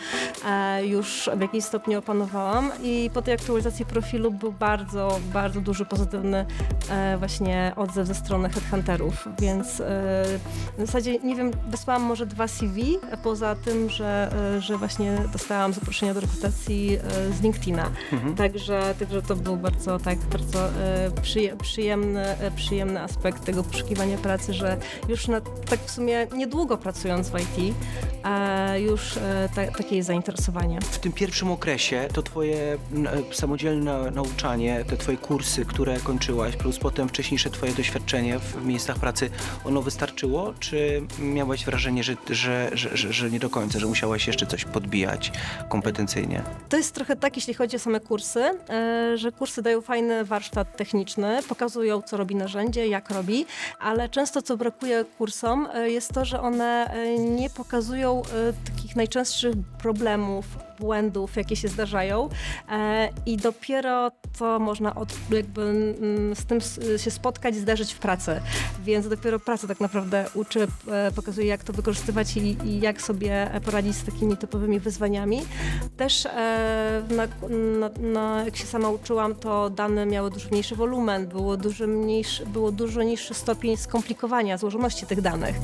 już 0.82 1.30
w 1.36 1.40
jakimś 1.40 1.64
stopniu 1.64 1.98
opanowałam 1.98 2.33
i 2.82 3.10
po 3.14 3.22
tej 3.22 3.34
aktualizacji 3.34 3.84
profilu 3.84 4.30
był 4.30 4.52
bardzo, 4.52 5.20
bardzo 5.32 5.60
duży 5.60 5.84
pozytywny 5.84 6.46
e, 6.90 7.18
właśnie 7.18 7.72
odzew 7.76 8.06
ze 8.06 8.14
strony 8.14 8.48
headhunterów, 8.48 9.28
więc 9.38 9.80
e, 9.80 9.84
w 10.78 10.86
zasadzie, 10.86 11.18
nie 11.18 11.36
wiem, 11.36 11.50
wysłałam 11.68 12.02
może 12.02 12.26
dwa 12.26 12.48
CV, 12.48 12.98
poza 13.22 13.54
tym, 13.54 13.90
że, 13.90 14.30
e, 14.56 14.60
że 14.60 14.78
właśnie 14.78 15.22
dostałam 15.32 15.72
zaproszenia 15.72 16.14
do 16.14 16.20
rekrutacji 16.20 16.96
e, 16.96 17.32
z 17.32 17.40
LinkedIna. 17.40 17.90
Także, 18.36 18.94
także 18.98 19.22
to 19.22 19.36
był 19.36 19.56
bardzo, 19.56 19.98
tak, 19.98 20.18
bardzo 20.18 20.68
e, 20.68 21.10
przyje, 21.22 21.56
przyjemny, 21.56 22.20
e, 22.20 22.50
przyjemny 22.50 23.00
aspekt 23.00 23.44
tego 23.44 23.62
poszukiwania 23.64 24.18
pracy, 24.18 24.52
że 24.52 24.76
już 25.08 25.28
na, 25.28 25.40
tak 25.40 25.80
w 25.80 25.90
sumie 25.90 26.26
niedługo 26.36 26.78
pracując 26.78 27.28
w 27.30 27.34
IT, 27.38 27.74
a 28.22 28.68
już 28.76 29.16
e, 29.16 29.48
ta, 29.54 29.66
takie 29.66 29.96
jest 29.96 30.06
zainteresowanie. 30.06 30.80
W 30.80 30.98
tym 30.98 31.12
pierwszym 31.12 31.50
okresie 31.50 32.08
to 32.12 32.22
twoje 32.24 32.78
samodzielne 33.32 34.10
nauczanie, 34.10 34.84
te 34.88 34.96
twoje 34.96 35.16
kursy, 35.16 35.64
które 35.64 36.00
kończyłaś, 36.00 36.56
plus 36.56 36.78
potem 36.78 37.08
wcześniejsze 37.08 37.50
twoje 37.50 37.72
doświadczenie 37.72 38.38
w, 38.38 38.64
miejscach 38.66 38.98
pracy, 38.98 39.30
ono 39.64 39.82
wystarczyło? 39.82 40.54
Czy 40.60 41.02
miałaś 41.18 41.64
wrażenie, 41.64 42.02
że, 42.02 42.16
że, 42.30 42.70
że, 42.72 43.12
że, 43.12 43.30
nie 43.30 43.40
do 43.40 43.50
końca, 43.50 43.78
że 43.78 43.86
musiałaś 43.86 44.26
jeszcze 44.26 44.46
coś 44.46 44.64
podbijać 44.64 45.32
kompetencyjnie? 45.68 46.42
To 46.68 46.76
jest 46.76 46.94
trochę 46.94 47.16
tak, 47.16 47.36
jeśli 47.36 47.54
chodzi 47.54 47.76
o 47.76 47.78
same 47.78 48.00
kursy, 48.00 48.40
e, 48.68 49.18
że 49.18 49.32
kursy 49.32 49.62
dają 49.62 49.80
fajny 49.80 50.24
warsztat 50.24 50.76
techniczny, 50.76 51.40
pokazują, 51.48 52.02
co 52.02 52.16
robi 52.16 52.34
narzędzie, 52.34 52.86
jak 52.86 53.10
robi, 53.10 53.46
ale 53.80 54.08
często 54.08 54.42
co 54.42 54.56
brakuje 54.56 55.04
kursom 55.18 55.68
e, 55.74 55.90
jest 55.90 56.12
to, 56.12 56.24
że 56.24 56.40
one 56.40 56.90
e, 56.94 57.18
nie 57.18 57.50
pokazują 57.50 58.22
takich 58.64 58.96
najczęstszych 58.96 59.54
problemów, 59.78 60.46
błędów, 60.80 61.36
jakie 61.36 61.56
się 61.56 61.68
zdarzają 61.68 62.28
e, 62.70 63.08
i 63.26 63.36
dopiero 63.36 64.10
to 64.38 64.58
można 64.58 64.94
od, 64.94 65.08
jakby 65.30 65.62
mm, 65.62 66.36
z 66.36 66.44
tym 66.44 66.60
się 66.98 67.10
spotkać, 67.10 67.54
zderzyć 67.54 67.92
w 67.92 67.98
pracy. 67.98 68.40
Więc 68.84 69.08
dopiero 69.08 69.38
praca 69.38 69.68
tak 69.68 69.80
naprawdę 69.80 70.24
uczy, 70.34 70.66
e, 70.90 71.12
pokazuje 71.12 71.46
jak 71.46 71.64
to 71.64 71.72
wykorzystywać 71.72 72.36
i, 72.36 72.56
i 72.64 72.80
jak 72.80 73.02
sobie 73.02 73.50
poradzić 73.64 73.96
z 73.96 74.04
takimi 74.04 74.36
typowymi 74.36 74.80
wyzwaniami. 74.80 75.42
Też 75.96 76.26
e, 76.26 77.02
na, 77.10 77.48
na, 77.78 77.90
na, 78.00 78.44
jak 78.44 78.56
się 78.56 78.66
sama 78.66 78.88
uczyłam, 78.88 79.34
to 79.34 79.70
dane 79.70 80.06
miały 80.06 80.30
dużo 80.30 80.48
mniejszy 80.50 80.76
wolumen, 80.76 81.26
było 81.26 81.56
dużo, 81.56 81.86
mniejszy, 81.86 82.46
było 82.46 82.72
dużo 82.72 83.02
niższy 83.02 83.34
stopień 83.34 83.76
skomplikowania, 83.76 84.58
złożoności 84.58 85.06
tych 85.06 85.20
danych. 85.20 85.56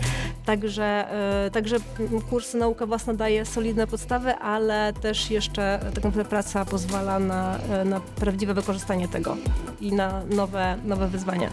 Także, 0.45 1.07
także 1.52 1.76
mm, 2.00 2.21
kurs 2.21 2.55
Nauka 2.55 2.87
Własna 2.87 3.14
daje 3.14 3.45
solidne 3.45 3.87
podstawy, 3.87 4.35
ale 4.35 4.93
też 5.00 5.30
jeszcze 5.30 5.80
tak 5.83 6.04
naprawdę 6.04 6.25
praca 6.25 6.64
pozwala 6.64 7.19
na, 7.19 7.59
e, 7.59 7.85
na 7.85 8.00
prawdziwe 8.00 8.54
wykorzystanie 8.54 9.09
tego 9.09 9.37
i 9.80 9.92
na 9.92 10.25
nowe, 10.25 10.78
nowe 10.85 11.09
wyzwania. 11.09 11.50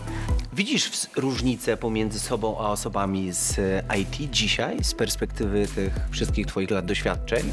Widzisz 0.54 0.92
różnicę 1.16 1.78
pomiędzy 1.78 2.20
sobą 2.20 2.60
a 2.60 2.72
osobami 2.72 3.34
z 3.34 3.60
e, 3.60 3.84
IT 4.00 4.32
dzisiaj, 4.32 4.84
z 4.84 4.94
perspektywy 4.94 5.68
tych 5.76 5.94
wszystkich 6.12 6.46
twoich 6.48 6.72
lat 6.72 6.86
doświadczeń? 6.86 7.52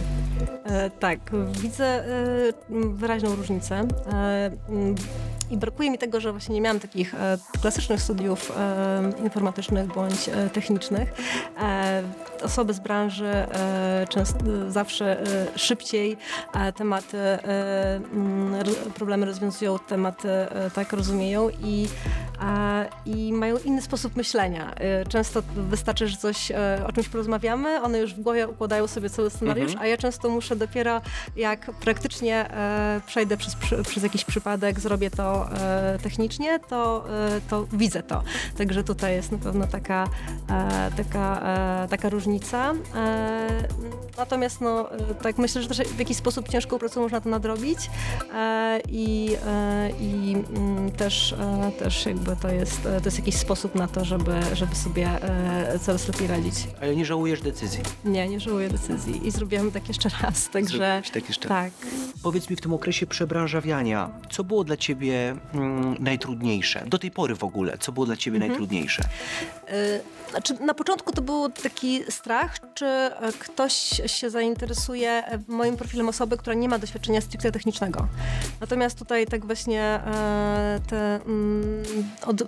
E, 0.64 0.90
tak, 0.90 1.18
widzę 1.60 1.84
e, 1.84 2.52
wyraźną 2.70 3.34
różnicę. 3.34 3.86
E, 4.12 4.50
I 5.50 5.56
brakuje 5.56 5.90
mi 5.90 5.98
tego, 5.98 6.20
że 6.20 6.32
właśnie 6.32 6.54
nie 6.54 6.60
miałam 6.60 6.80
takich 6.80 7.14
e, 7.14 7.38
klasycznych 7.60 8.02
studiów 8.02 8.52
e, 8.56 9.12
informatycznych 9.24 9.86
bądź 9.86 10.28
e, 10.28 10.50
technicznych. 10.50 11.12
E, 11.62 12.02
osoby 12.42 12.74
z 12.74 12.80
branży 12.80 13.26
e, 13.26 14.06
często, 14.08 14.38
zawsze 14.68 15.20
e, 15.20 15.26
szybciej 15.58 16.16
e, 16.54 16.72
tematy, 16.72 17.18
e, 17.18 17.96
mm, 17.96 18.54
ro- 18.62 18.90
problemy 18.94 19.26
rozwiązują, 19.26 19.78
tematy 19.78 20.28
e, 20.30 20.70
tak 20.74 20.92
rozumieją 20.92 21.48
i, 21.64 21.88
e, 22.42 22.88
i 23.06 23.32
mają 23.32 23.56
inny 23.58 23.82
sposób 23.82 24.16
myślenia. 24.16 24.74
E, 24.74 25.04
Często 25.06 25.42
wystarczy, 25.56 26.08
że 26.08 26.16
coś, 26.16 26.50
e, 26.50 26.84
o 26.88 26.92
czymś 26.92 27.08
porozmawiamy, 27.08 27.82
one 27.82 27.98
już 27.98 28.14
w 28.14 28.20
głowie 28.20 28.48
układają 28.48 28.86
sobie 28.86 29.10
cały 29.10 29.30
scenariusz, 29.30 29.72
a 29.80 29.86
ja 29.86 29.96
często 29.96 30.28
muszę 30.28 30.56
dopiero 30.56 31.00
jak 31.36 31.70
praktycznie 31.80 32.50
e, 32.50 33.00
przejdę 33.06 33.36
przez, 33.36 33.54
przy, 33.54 33.82
przez 33.82 34.02
jakiś 34.02 34.24
przypadek, 34.24 34.80
zrobię 34.80 35.10
to 35.10 35.33
e, 35.42 35.98
technicznie, 36.02 36.60
to, 36.60 37.04
e, 37.08 37.40
to 37.50 37.66
widzę 37.72 38.02
to. 38.02 38.22
Także 38.58 38.84
tutaj 38.84 39.14
jest 39.14 39.32
na 39.32 39.38
pewno 39.38 39.66
taka, 39.66 40.08
e, 40.50 40.90
taka, 40.96 41.40
taka 41.90 42.08
różnica. 42.08 42.72
Natomiast 44.18 44.60
no, 44.60 44.88
tak 45.22 45.38
myślę, 45.38 45.62
że 45.62 45.68
też 45.68 45.78
w 45.78 45.98
jakiś 45.98 46.16
sposób 46.16 46.48
ciężką 46.48 46.78
pracą 46.78 47.00
można 47.00 47.20
to 47.20 47.28
nadrobić 47.28 47.78
i, 48.88 49.36
i 50.00 50.36
mm, 50.56 50.90
też, 50.90 51.34
też 51.78 52.06
jakby 52.06 52.36
to 52.36 52.48
jest, 52.48 52.82
to 52.82 53.04
jest 53.04 53.18
jakiś 53.18 53.36
sposób 53.36 53.74
na 53.74 53.88
to, 53.88 54.04
żeby, 54.04 54.32
żeby 54.52 54.74
sobie 54.74 55.08
coraz 55.80 56.08
lepiej 56.08 56.26
radzić. 56.26 56.54
Ale 56.82 56.96
nie 56.96 57.04
żałujesz 57.04 57.40
decyzji. 57.40 57.80
Nie, 58.04 58.28
nie 58.28 58.40
żałuję 58.40 58.68
decyzji 58.68 59.26
i 59.26 59.30
zrobiłam 59.30 59.70
tak 59.70 59.88
jeszcze 59.88 60.08
raz, 60.22 60.48
także 60.50 61.02
tak 61.14 61.28
jeszcze 61.28 61.48
tak. 61.48 61.72
Powiedz 62.22 62.50
mi 62.50 62.56
w 62.56 62.60
tym 62.60 62.72
okresie 62.74 63.06
przebranżawiania, 63.06 64.10
co 64.30 64.44
było 64.44 64.64
dla 64.64 64.76
ciebie 64.76 65.23
mm, 65.54 65.96
najtrudniejsze? 66.00 66.82
Do 66.86 66.98
tej 66.98 67.10
pory 67.10 67.34
w 67.34 67.44
ogóle, 67.44 67.78
co 67.78 67.92
było 67.92 68.06
dla 68.06 68.16
ciebie 68.16 68.36
Mhm. 68.36 68.50
najtrudniejsze? 68.50 69.02
Y, 69.72 70.00
Znaczy, 70.30 70.54
na 70.60 70.74
początku 70.74 71.12
to 71.12 71.22
był 71.22 71.50
taki 71.50 72.00
strach, 72.08 72.56
czy 72.74 72.86
e, 72.86 73.12
ktoś 73.38 73.72
się 74.06 74.30
zainteresuje 74.30 75.10
e, 75.10 75.38
moim 75.48 75.76
profilem 75.76 76.08
osoby, 76.08 76.36
która 76.36 76.54
nie 76.54 76.68
ma 76.68 76.78
doświadczenia 76.78 77.20
stricte 77.20 77.52
technicznego. 77.52 78.06
Natomiast 78.60 78.98
tutaj 78.98 79.26
tak 79.26 79.46
właśnie 79.46 79.80
e, 79.82 80.80
te, 80.90 81.20
mm, 81.26 81.82
od, 82.26 82.42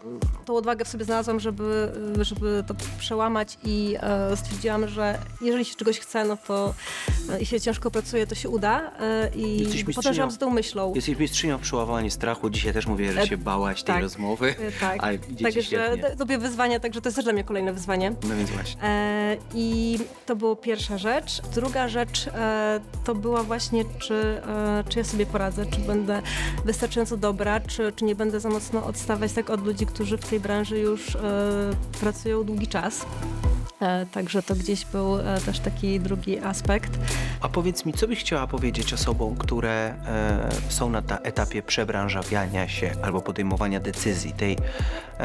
tą 0.44 0.56
odwagę 0.56 0.84
w 0.84 0.88
sobie 0.88 1.04
znalazłam, 1.04 1.40
żeby, 1.40 1.92
żeby 2.20 2.64
to 2.66 2.74
przełamać 2.98 3.58
i 3.64 3.96
e, 4.00 4.36
stwierdziłam, 4.36 4.88
że 4.88 5.18
jeżeli 5.40 5.64
się 5.64 5.74
czegoś 5.74 5.98
chce, 6.00 6.24
no 6.24 6.36
to 6.36 6.74
e, 7.32 7.40
i 7.40 7.46
się 7.46 7.60
ciężko 7.60 7.90
pracuje, 7.90 8.26
to 8.26 8.34
się 8.34 8.48
uda. 8.48 8.90
e, 9.00 9.30
I 9.34 9.58
Jesteś 9.58 9.84
mistrzynią. 9.84 9.94
podążam 9.94 10.30
za 10.30 10.36
tą 10.38 10.50
myślą. 10.50 10.92
Jesteś 10.94 11.18
mistrzynią 11.18 11.58
w 11.58 11.60
przełamywaniu 11.60 12.10
strachu. 12.10 12.50
Dzisiaj 12.50 12.65
też 12.72 12.86
mówię, 12.86 13.12
że 13.12 13.20
E, 13.20 13.26
się 13.26 13.36
bałaś 13.36 13.82
tej 13.82 13.94
tak. 13.94 14.02
rozmowy, 14.02 14.54
E, 14.60 14.72
Tak, 14.80 14.96
ale 15.02 15.14
idzie 15.14 15.36
ci 15.36 15.44
także 15.44 15.62
świetnie. 15.62 16.02
lubię 16.18 16.38
wyzwania, 16.38 16.80
także 16.80 17.00
to 17.00 17.08
jest 17.08 17.16
też 17.16 17.24
dla 17.24 17.32
mnie 17.32 17.44
kolejne 17.44 17.72
wyzwanie. 17.72 18.10
No 18.22 18.36
więc 18.36 18.50
właśnie. 18.50 18.82
E, 18.82 19.36
I 19.54 19.98
to 20.26 20.36
była 20.36 20.56
pierwsza 20.56 20.98
rzecz. 20.98 21.42
Druga 21.54 21.88
rzecz 21.88 22.26
e, 22.26 22.80
to 23.04 23.14
była 23.14 23.42
właśnie, 23.42 23.84
czy, 23.98 24.14
e, 24.48 24.84
czy 24.88 24.98
ja 24.98 25.04
sobie 25.04 25.26
poradzę, 25.26 25.66
czy 25.66 25.78
będę 25.80 26.22
wystarczająco 26.64 27.16
dobra, 27.16 27.60
czy, 27.60 27.92
czy 27.92 28.04
nie 28.04 28.14
będę 28.14 28.40
za 28.40 28.48
mocno 28.48 28.84
odstawać 28.86 29.32
tak 29.32 29.50
od 29.50 29.66
ludzi, 29.66 29.86
którzy 29.86 30.18
w 30.18 30.28
tej 30.28 30.40
branży 30.40 30.78
już 30.78 31.16
e, 31.16 31.20
pracują 32.00 32.44
długi 32.44 32.66
czas. 32.66 33.06
E, 33.80 34.06
Także 34.06 34.42
to 34.42 34.54
gdzieś 34.54 34.84
był 34.84 35.18
e, 35.18 35.40
też 35.40 35.58
taki 35.60 36.00
drugi 36.00 36.38
aspekt. 36.38 36.90
A 37.40 37.48
powiedz 37.48 37.84
mi, 37.84 37.92
co 37.92 38.08
byś 38.08 38.20
chciała 38.20 38.46
powiedzieć 38.46 38.92
osobom, 38.92 39.36
które 39.36 39.94
e, 40.06 40.48
są 40.68 40.90
na 40.90 41.02
ta 41.02 41.18
etapie 41.18 41.62
przebranżawiania 41.62 42.68
się 42.68 42.92
albo 43.02 43.20
podejmowania 43.20 43.80
decyzji, 43.80 44.32
tej, 44.32 44.56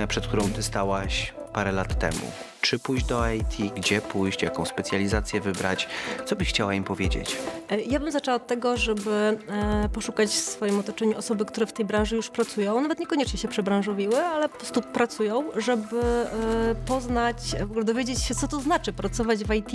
przed 0.08 0.28
którą 0.28 0.50
ty 0.50 0.64
stałaś 0.64 1.34
parę 1.54 1.72
lat 1.72 2.00
temu? 2.00 2.51
Czy 2.62 2.80
pójść 2.80 3.06
do 3.06 3.32
IT, 3.32 3.74
gdzie 3.76 4.02
pójść, 4.02 4.42
jaką 4.42 4.66
specjalizację 4.66 5.42
wybrać? 5.42 5.88
Co 6.26 6.36
byś 6.36 6.50
chciała 6.50 6.74
im 6.74 6.84
powiedzieć? 6.84 7.38
E, 7.70 7.82
Ja 7.82 8.00
bym 8.00 8.12
zaczęła 8.12 8.38
od 8.38 8.48
tego, 8.48 8.78
żeby 8.78 9.12
e, 9.50 9.90
poszukać 9.94 10.30
w 10.30 10.34
swoim 10.34 10.80
otoczeniu 10.80 11.18
osoby, 11.18 11.46
które 11.46 11.66
w 11.66 11.74
tej 11.74 11.86
branży 11.86 12.16
już 12.16 12.30
pracują, 12.30 12.82
nawet 12.82 13.00
niekoniecznie 13.00 13.40
się 13.40 13.48
przebranżowiły, 13.48 14.18
ale 14.26 14.50
po 14.50 14.58
prostu 14.58 14.82
pracują, 14.82 15.44
żeby 15.58 16.02
e, 16.02 16.76
poznać, 16.86 17.36
w 17.60 17.72
ogóle 17.72 17.86
dowiedzieć 17.86 18.22
się, 18.22 18.36
co 18.36 18.48
to 18.48 18.60
znaczy 18.60 18.94
pracować 18.94 19.44
w 19.44 19.54
IT, 19.54 19.72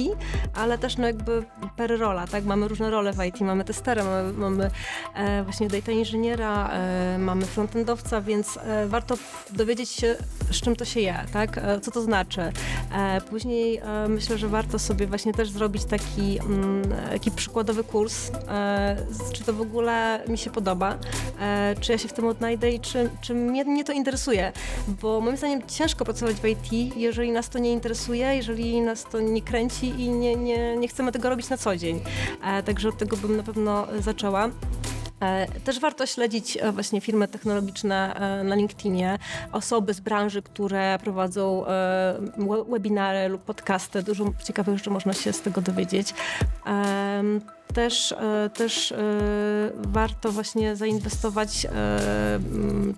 ale 0.54 0.78
też 0.78 0.96
no 0.96 1.06
jakby 1.06 1.42
per 1.76 1.98
rola, 1.98 2.26
tak? 2.26 2.44
Mamy 2.44 2.68
różne 2.68 2.90
role 2.90 3.12
w 3.12 3.24
IT, 3.24 3.40
mamy 3.40 3.64
testera, 3.64 4.04
mamy, 4.04 4.32
mamy 4.32 4.70
właśnie 5.44 5.68
data 5.68 5.92
inżyniera, 5.92 6.70
mamy 7.18 7.46
frontendowca, 7.46 8.20
więc 8.20 8.58
warto 8.86 9.14
dowiedzieć 9.50 9.90
się, 9.90 10.16
z 10.50 10.60
czym 10.60 10.76
to 10.76 10.84
się 10.84 11.00
je, 11.00 11.24
tak? 11.32 11.60
Co 11.82 11.90
to 11.90 12.02
znaczy. 12.02 12.52
E, 12.92 13.20
później 13.20 13.76
e, 13.76 14.08
myślę, 14.08 14.38
że 14.38 14.48
warto 14.48 14.78
sobie 14.78 15.06
właśnie 15.06 15.32
też 15.32 15.50
zrobić 15.50 15.84
taki, 15.84 16.38
mm, 16.38 16.82
taki 17.10 17.30
przykładowy 17.30 17.84
kurs, 17.84 18.30
e, 18.48 18.96
czy 19.32 19.44
to 19.44 19.52
w 19.52 19.60
ogóle 19.60 20.24
mi 20.28 20.38
się 20.38 20.50
podoba, 20.50 20.98
czy 21.80 21.92
ja 21.92 21.98
się 21.98 22.08
w 22.08 22.12
tym 22.12 22.26
odnajdę 22.26 22.70
i 22.70 22.80
czy, 22.80 23.10
czy 23.20 23.34
mnie, 23.34 23.64
mnie 23.64 23.84
to 23.84 23.92
interesuje, 23.92 24.52
bo 25.02 25.20
moim 25.20 25.36
zdaniem 25.36 25.66
ciężko 25.66 26.04
pracować 26.04 26.36
w 26.36 26.44
IT, 26.44 26.96
jeżeli 26.96 27.32
nas 27.32 27.48
to 27.48 27.58
nie 27.58 27.72
interesuje, 27.72 28.36
jeżeli 28.36 28.80
nas 28.80 29.04
to 29.04 29.20
nie 29.20 29.42
kręci 29.42 29.86
i 29.86 30.10
nie, 30.10 30.36
nie, 30.36 30.76
nie 30.76 30.88
chcemy 30.88 31.12
tego 31.12 31.30
robić 31.30 31.48
na 31.48 31.56
co 31.56 31.76
dzień. 31.76 32.00
Także 32.64 32.88
od 32.88 32.98
tego 32.98 33.16
bym 33.16 33.36
na 33.36 33.42
pewno 33.42 33.86
zaczęła. 34.00 34.50
E, 35.20 35.46
Też 35.64 35.80
warto 35.80 36.06
śledzić 36.06 36.58
e, 36.60 36.72
właśnie 36.72 37.00
firmy 37.00 37.28
technologiczne 37.28 38.14
e, 38.14 38.44
na 38.44 38.54
LinkedInie, 38.54 39.18
osoby 39.52 39.94
z 39.94 40.00
branży, 40.00 40.42
które 40.42 40.98
prowadzą 41.02 41.64
we- 42.38 42.64
webinary 42.70 43.28
lub 43.28 43.42
podcasty. 43.42 44.02
Dużo 44.02 44.24
ciekawych 44.44 44.78
rzeczy 44.78 44.90
można 44.90 45.12
się 45.12 45.32
z 45.32 45.40
tego 45.40 45.60
dowiedzieć. 45.60 46.14
Też, 47.74 48.14
też 48.54 48.94
warto 49.74 50.32
właśnie 50.32 50.76
zainwestować 50.76 51.66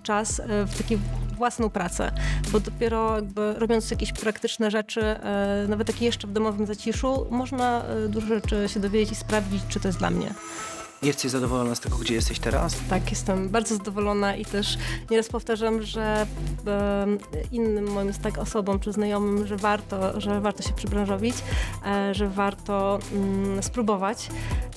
czas 0.03 0.41
w 0.47 0.77
taką 0.77 1.01
własną 1.37 1.69
pracę, 1.69 2.11
bo 2.51 2.59
dopiero 2.59 3.15
jakby 3.15 3.53
robiąc 3.53 3.91
jakieś 3.91 4.13
praktyczne 4.13 4.71
rzeczy, 4.71 5.01
nawet 5.67 5.87
takie 5.87 6.05
jeszcze 6.05 6.27
w 6.27 6.33
domowym 6.33 6.65
zaciszu, 6.65 7.25
można 7.29 7.83
dużo 8.09 8.27
rzeczy 8.27 8.69
się 8.69 8.79
dowiedzieć 8.79 9.11
i 9.11 9.15
sprawdzić, 9.15 9.61
czy 9.69 9.79
to 9.79 9.87
jest 9.87 9.99
dla 9.99 10.09
mnie. 10.09 10.33
Jesteś 11.01 11.31
zadowolona 11.31 11.75
z 11.75 11.79
tego, 11.79 11.97
gdzie 11.97 12.13
jesteś 12.13 12.39
teraz? 12.39 12.75
Tak, 12.89 13.09
jestem 13.11 13.49
bardzo 13.49 13.75
zadowolona 13.75 14.35
i 14.35 14.45
też 14.45 14.77
nieraz 15.11 15.29
powtarzam, 15.29 15.81
że 15.81 16.25
innym 17.51 17.91
moim 17.91 18.13
tak 18.13 18.37
osobom 18.37 18.79
czy 18.79 18.91
znajomym, 18.91 19.47
że 19.47 19.57
warto, 19.57 20.21
że 20.21 20.41
warto 20.41 20.63
się 20.63 20.73
przybranżowić, 20.73 21.35
e, 21.85 22.13
że 22.15 22.29
warto 22.29 22.99
mm, 23.13 23.63
spróbować. 23.63 24.29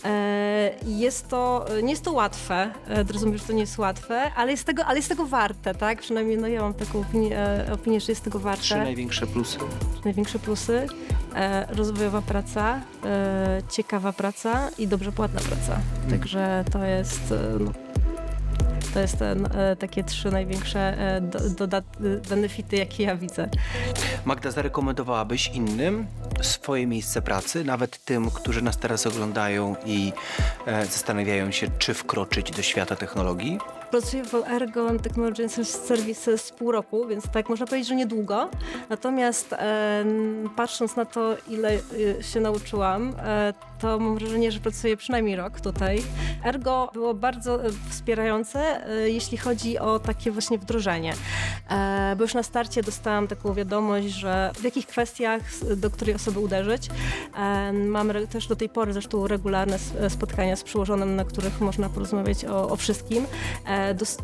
E, 0.04 0.74
Jest 0.86 1.28
to, 1.28 1.66
nie 1.82 1.90
jest 1.90 2.04
to 2.04 2.12
łatwe, 2.12 2.70
e, 2.88 3.02
rozumiem, 3.12 3.38
że 3.38 3.44
to 3.44 3.52
nie 3.52 3.60
jest 3.60 3.78
łatwe, 3.78 4.32
ale 4.36 4.50
jest 4.50 4.64
tego, 4.64 4.84
ale 4.84 4.96
jest 4.98 5.08
tego 5.08 5.26
warte, 5.26 5.74
tak? 5.74 6.00
Przynajmniej 6.00 6.38
no, 6.38 6.48
ja 6.48 6.62
mam 6.62 6.74
taką 6.74 7.00
opinię, 7.00 7.38
opinię 7.72 8.00
że 8.00 8.12
jest 8.12 8.24
tego 8.24 8.38
warte 8.38 8.62
Trzy 8.62 8.76
największe 8.76 9.26
plusy. 9.26 9.58
największe 10.04 10.38
plusy. 10.38 10.86
E, 11.34 11.66
rozwojowa 11.74 12.22
praca, 12.22 12.80
e, 13.04 13.62
ciekawa 13.70 14.12
praca 14.12 14.68
i 14.78 14.88
dobrze 14.88 15.12
płatna 15.12 15.40
praca. 15.40 15.80
Także 16.10 16.64
to 16.72 16.84
jest, 16.84 17.32
e, 17.32 17.58
no, 17.64 17.72
to 18.94 19.00
jest 19.00 19.18
ten, 19.18 19.46
e, 19.54 19.76
takie 19.76 20.04
trzy 20.04 20.30
największe 20.30 20.98
e, 20.98 21.20
do, 21.20 21.38
dodat- 21.38 22.18
benefity, 22.28 22.76
jakie 22.76 23.04
ja 23.04 23.16
widzę. 23.16 23.48
Magda, 24.24 24.50
zarekomendowałabyś 24.50 25.48
innym 25.48 26.06
swoje 26.42 26.86
miejsce 26.86 27.22
pracy, 27.22 27.64
nawet 27.64 28.04
tym, 28.04 28.30
którzy 28.30 28.62
nas 28.62 28.76
teraz 28.78 29.06
oglądają 29.06 29.76
i 29.86 30.12
e, 30.66 30.86
zastanawiają 30.86 31.50
się, 31.50 31.66
czy 31.78 31.94
wkroczyć 31.94 32.50
do 32.50 32.62
świata 32.62 32.96
technologii? 32.96 33.58
Pracuję 33.92 34.24
w 34.24 34.34
Ergo 34.34 34.98
Technology 34.98 35.44
and 35.44 35.68
Services 35.68 36.52
pół 36.52 36.72
roku, 36.72 37.06
więc 37.06 37.28
tak 37.28 37.48
można 37.48 37.66
powiedzieć, 37.66 37.88
że 37.88 37.94
niedługo. 37.94 38.48
Natomiast 38.88 39.52
e, 39.52 40.04
patrząc 40.56 40.96
na 40.96 41.04
to, 41.04 41.36
ile 41.48 41.70
e, 42.18 42.22
się 42.22 42.40
nauczyłam, 42.40 43.14
e, 43.18 43.54
to 43.80 43.98
mam 43.98 44.18
wrażenie, 44.18 44.52
że 44.52 44.60
pracuję 44.60 44.96
przynajmniej 44.96 45.36
rok 45.36 45.60
tutaj. 45.60 46.02
Ergo 46.44 46.90
było 46.92 47.14
bardzo 47.14 47.64
e, 47.64 47.68
wspierające, 47.90 48.80
jeśli 49.04 49.38
chodzi 49.38 49.78
o 49.78 49.98
takie 49.98 50.30
właśnie 50.30 50.58
wdrożenie. 50.58 51.14
Bo 52.16 52.24
już 52.24 52.34
na 52.34 52.42
starcie 52.42 52.82
dostałam 52.82 53.28
taką 53.28 53.54
wiadomość, 53.54 54.06
że 54.06 54.50
w 54.54 54.64
jakich 54.64 54.86
kwestiach, 54.86 55.42
do 55.76 55.90
której 55.90 56.14
osoby 56.14 56.40
uderzyć. 56.40 56.88
Mamy 57.72 58.26
też 58.26 58.46
do 58.46 58.56
tej 58.56 58.68
pory 58.68 58.92
zresztą 58.92 59.26
regularne 59.26 59.78
spotkania 60.08 60.56
z 60.56 60.62
przełożonym, 60.62 61.16
na 61.16 61.24
których 61.24 61.60
można 61.60 61.88
porozmawiać 61.88 62.44
o, 62.44 62.68
o 62.68 62.76
wszystkim. 62.76 63.26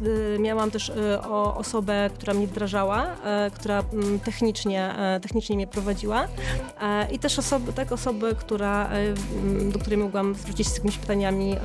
Y, 0.06 0.38
miałam 0.38 0.70
też 0.70 0.88
y, 0.88 1.20
osobę, 1.54 2.10
która 2.14 2.34
mnie 2.34 2.46
wdrażała, 2.46 3.06
e, 3.24 3.50
która 3.54 3.82
mm, 3.92 4.20
technicznie, 4.20 4.94
technicznie 5.22 5.56
mnie 5.56 5.66
prowadziła 5.66 6.28
i 7.12 7.18
też 7.18 7.38
osoby, 7.38 7.72
tak, 7.72 7.92
osoby, 7.92 8.34
która, 8.38 8.88
mm, 8.88 9.72
do 9.72 9.78
której 9.78 9.98
mogłam 9.98 10.34
zwrócić 10.34 10.66
się 10.66 10.72
z 10.72 10.76
jakimiś 10.76 10.98
pytaniami, 10.98 11.56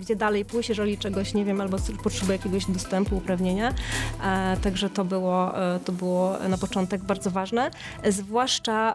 gdzie 0.00 0.16
dalej 0.16 0.44
pójść, 0.44 0.68
jeżeli 0.68 0.98
czegoś 0.98 1.34
nie 1.34 1.44
wiem 1.44 1.60
albo 1.60 1.76
potrzebuję 2.02 2.38
jakiegoś 2.38 2.66
dostępu, 2.66 3.16
uprawnienia. 3.16 3.74
Także 4.62 4.90
to 4.90 5.04
było, 5.04 5.52
to 5.84 5.92
było 5.92 6.36
na 6.48 6.58
początek 6.58 7.02
bardzo 7.02 7.30
ważne. 7.30 7.70
Zwłaszcza 8.08 8.94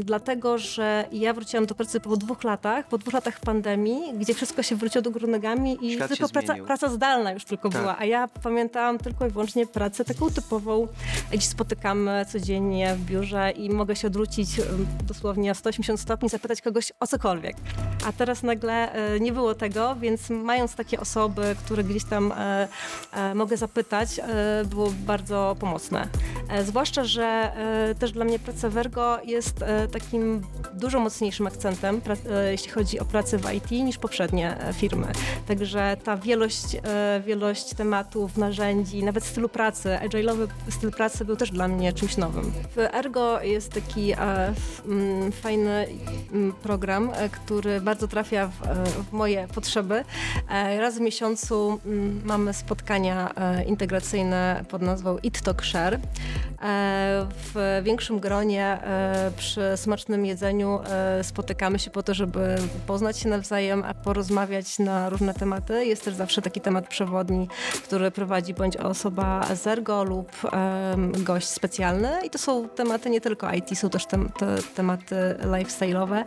dlatego, 0.00 0.58
że 0.58 1.04
ja 1.12 1.32
wróciłam 1.32 1.66
do 1.66 1.74
pracy 1.74 2.00
po 2.00 2.16
dwóch 2.16 2.44
latach, 2.44 2.88
po 2.88 2.98
dwóch 2.98 3.14
latach 3.14 3.40
pandemii, 3.40 4.14
gdzie 4.18 4.34
wszystko 4.34 4.62
się 4.62 4.76
wróciło 4.76 5.02
do 5.02 5.10
góry 5.10 5.26
nogami 5.26 5.78
i 5.80 5.92
Świat 5.92 6.08
tylko 6.08 6.28
praca, 6.28 6.54
praca 6.54 6.88
zdalna 6.88 7.32
już 7.32 7.44
tylko 7.44 7.70
Tak. 7.70 7.80
była, 7.80 7.98
a 7.98 8.04
ja 8.04 8.28
pamiętałam 8.42 8.98
tylko 8.98 9.26
i 9.26 9.30
wyłącznie 9.30 9.66
pracę 9.66 10.04
taką 10.04 10.30
typową, 10.30 10.88
gdzie 11.32 11.46
spotykamy 11.46 12.26
codziennie 12.28 12.94
w 12.94 13.00
biurze 13.04 13.50
i 13.50 13.70
mogę 13.70 13.96
się 13.96 14.06
odwrócić 14.06 14.58
em, 14.58 14.86
dosłownie 15.04 15.50
o 15.50 15.54
180 15.54 16.00
stopni, 16.00 16.28
zapytać 16.28 16.60
kogoś 16.60 16.92
o 17.00 17.06
cokolwiek. 17.06 17.56
A 18.06 18.12
teraz 18.12 18.42
nagle 18.42 18.92
e, 18.92 19.20
nie 19.20 19.32
było 19.32 19.54
tego, 19.54 19.96
więc 20.00 20.30
mając 20.30 20.74
takie 20.74 21.00
osoby, 21.00 21.56
które 21.64 21.84
gdzieś 21.84 22.04
tam 22.04 22.32
e, 22.32 22.68
e, 23.12 23.34
mogę 23.34 23.56
zapytać, 23.56 24.20
było 24.64 24.92
bardzo 25.06 25.56
pomocne. 25.60 26.08
Zwłaszcza, 26.64 27.04
że 27.04 27.52
też 27.98 28.12
dla 28.12 28.24
mnie 28.24 28.38
praca 28.38 28.68
w 28.68 28.76
Ergo 28.76 29.18
jest 29.24 29.64
takim 29.92 30.42
dużo 30.74 31.00
mocniejszym 31.00 31.46
akcentem, 31.46 32.00
jeśli 32.50 32.70
chodzi 32.70 33.00
o 33.00 33.04
pracę 33.04 33.38
w 33.38 33.52
IT, 33.54 33.70
niż 33.70 33.98
poprzednie 33.98 34.56
firmy. 34.72 35.06
Także 35.46 35.96
ta 36.04 36.16
wielość, 36.16 36.76
wielość 37.26 37.74
tematów, 37.74 38.36
narzędzi, 38.36 39.04
nawet 39.04 39.24
stylu 39.24 39.48
pracy, 39.48 39.98
agile'owy 40.02 40.48
styl 40.70 40.90
pracy 40.90 41.24
był 41.24 41.36
też 41.36 41.50
dla 41.50 41.68
mnie 41.68 41.92
czymś 41.92 42.16
nowym. 42.16 42.52
W 42.76 42.78
Ergo 42.78 43.42
jest 43.42 43.72
taki 43.72 44.12
mm, 44.12 45.32
fajny 45.32 45.86
mm, 46.32 46.52
program, 46.52 47.10
który 47.32 47.80
bardzo 47.80 47.95
trafia 47.96 48.48
w, 48.48 48.62
e, 48.62 48.84
w 48.86 49.12
moje 49.12 49.48
potrzeby. 49.54 50.04
E, 50.48 50.80
Raz 50.80 50.98
w 50.98 51.00
miesiącu 51.00 51.80
mm, 51.86 52.20
mamy 52.24 52.54
spotkania 52.54 53.34
e, 53.34 53.64
integracyjne 53.64 54.64
pod 54.68 54.82
nazwą 54.82 55.16
Eat 55.24 55.40
Talk 55.40 55.62
Share. 55.62 55.98
E, 56.62 57.26
W 57.54 57.80
większym 57.82 58.20
gronie 58.20 58.64
e, 58.64 59.32
przy 59.36 59.60
smacznym 59.76 60.26
jedzeniu 60.26 60.80
e, 60.84 61.24
spotykamy 61.24 61.78
się 61.78 61.90
po 61.90 62.02
to, 62.02 62.14
żeby 62.14 62.56
poznać 62.86 63.18
się 63.18 63.28
nawzajem, 63.28 63.84
a 63.84 63.94
porozmawiać 63.94 64.78
na 64.78 65.08
różne 65.08 65.34
tematy. 65.34 65.86
Jest 65.86 66.04
też 66.04 66.14
zawsze 66.14 66.42
taki 66.42 66.60
temat 66.60 66.88
przewodni, 66.88 67.48
który 67.84 68.10
prowadzi 68.10 68.54
bądź 68.54 68.76
osoba 68.76 69.46
z 69.54 69.66
Ergo 69.66 70.04
lub 70.04 70.32
gość 71.18 71.46
specjalny. 71.46 72.10
I 72.26 72.30
to 72.30 72.38
są 72.38 72.68
tematy 72.68 73.10
nie 73.10 73.20
tylko 73.20 73.52
IT, 73.52 73.78
są 73.78 73.90
też 73.90 74.06
tem, 74.06 74.30
te, 74.38 74.56
tematy 74.74 75.16
lifestyle'owe. 75.40 76.24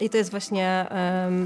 I 0.00 0.10
to 0.10 0.16
jest 0.16 0.30
właśnie, 0.30 0.86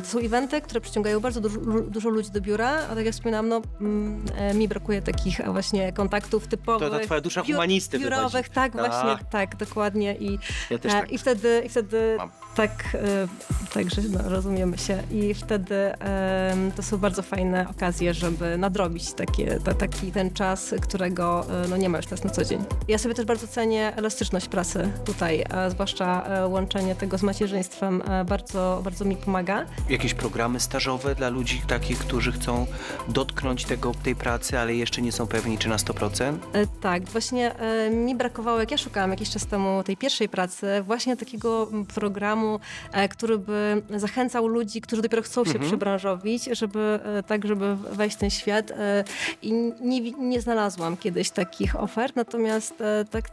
to 0.03 0.09
są 0.09 0.19
eventy, 0.19 0.61
które 0.61 0.81
przyciągają 0.81 1.21
bardzo 1.21 1.41
dużo, 1.41 1.61
dużo 1.81 2.09
ludzi 2.09 2.31
do 2.31 2.41
biura, 2.41 2.71
a 2.91 2.95
tak 2.95 3.05
jak 3.05 3.15
wspominałam, 3.15 3.49
no, 3.49 3.63
mm, 3.81 4.25
mi 4.55 4.69
brakuje 4.69 5.03
takich 5.03 5.41
właśnie 5.53 5.93
kontaktów 5.93 6.47
typowych. 6.47 6.91
To 6.91 6.99
ta 6.99 7.05
twoja 7.05 7.21
dusza 7.21 7.43
humanisty 7.43 7.99
Biurowych, 7.99 8.20
wychodzi. 8.29 8.51
tak, 8.55 8.73
właśnie, 8.73 9.11
Tak. 9.11 9.25
tak, 9.31 9.57
dokładnie. 9.57 10.15
I, 10.17 10.39
Ja 10.71 10.79
też 10.79 10.93
e, 10.93 11.01
tak 11.01 11.13
i 11.13 11.19
wtedy, 11.19 11.63
i 11.67 11.69
wtedy 11.69 12.15
mam. 12.19 12.31
tak, 12.55 12.71
e, 12.95 13.29
także 13.75 14.03
no, 14.11 14.19
rozumiemy 14.29 14.79
się. 14.79 15.03
I 15.11 15.35
wtedy 15.35 15.75
em, 15.99 16.73
to 16.73 16.83
są 16.83 16.99
bardzo 16.99 17.23
fajne 17.23 17.67
okazje, 17.71 18.15
żeby 18.15 18.59
nadrobić 18.59 19.13
takie, 19.13 19.59
ta, 19.65 19.75
taki 19.75 20.13
ten 20.13 20.31
czas, 20.31 20.75
którego 20.83 21.47
e, 21.65 21.69
no, 21.69 21.77
nie 21.77 21.89
ma 21.89 21.97
już 21.99 22.07
teraz 22.07 22.25
na 22.25 22.31
co 22.31 22.45
dzień. 22.45 22.65
Ja 22.89 22.99
sobie 22.99 23.15
też 23.15 23.25
bardzo 23.27 23.47
cenię 23.47 23.93
elastyczność 23.97 24.49
pracy 24.49 24.91
tutaj, 25.05 25.45
zwłaszcza 25.69 26.25
łączenie 26.49 26.95
tego 26.95 27.19
z 27.19 27.23
macierzyństwem 27.23 28.03
bardzo, 28.27 28.81
bardzo 28.85 29.05
mi 29.05 29.17
pomaga. 29.17 29.65
Jakieś 29.89 30.15
programy 30.15 30.61
stażowe 30.61 31.15
dla 31.15 31.29
ludzi 31.29 31.63
takich, 31.69 31.99
którzy 31.99 32.33
chcą 32.33 32.67
dotknąć 33.09 33.65
tego, 33.65 33.93
tej 34.03 34.17
pracy, 34.17 34.59
ale 34.59 34.75
jeszcze 34.75 35.03
nie 35.03 35.13
są 35.13 35.27
pewni, 35.27 35.59
czy 35.59 35.69
na 35.69 35.77
100%? 35.77 36.35
E, 36.53 36.67
Tak, 36.81 37.05
właśnie 37.05 37.55
e, 37.59 37.91
mi 37.91 38.10
brakowało, 38.15 38.61
jak 38.61 38.71
ja 38.71 38.79
szukałam 38.79 39.11
jakiś 39.11 39.31
czas 39.31 39.47
temu 39.47 39.83
tej 39.83 39.97
pierwszej 39.97 40.29
pracy, 40.29 40.67
właśnie 40.87 41.17
takiego 41.17 41.69
programu, 41.95 42.61
e, 42.93 43.09
który 43.09 43.39
by 43.39 43.83
zachęcał 43.97 44.47
ludzi, 44.47 44.81
którzy 44.81 45.03
dopiero 45.03 45.23
chcą 45.23 45.45
się 45.45 45.59
przebranżowić, 45.59 46.45
żeby 46.53 47.01
e, 47.05 47.23
tak, 47.23 47.47
żeby 47.47 47.77
wejść 47.77 48.17
w 48.17 48.19
ten 48.19 48.31
świat. 48.31 48.71
e, 48.71 49.05
I 49.43 49.53
nie, 49.81 50.01
nie 50.01 50.41
znalazłam 50.41 50.97
kiedyś 50.97 51.31
takich 51.31 51.77
ofert, 51.81 52.17
natomiast 52.17 52.75
tak 53.11 53.31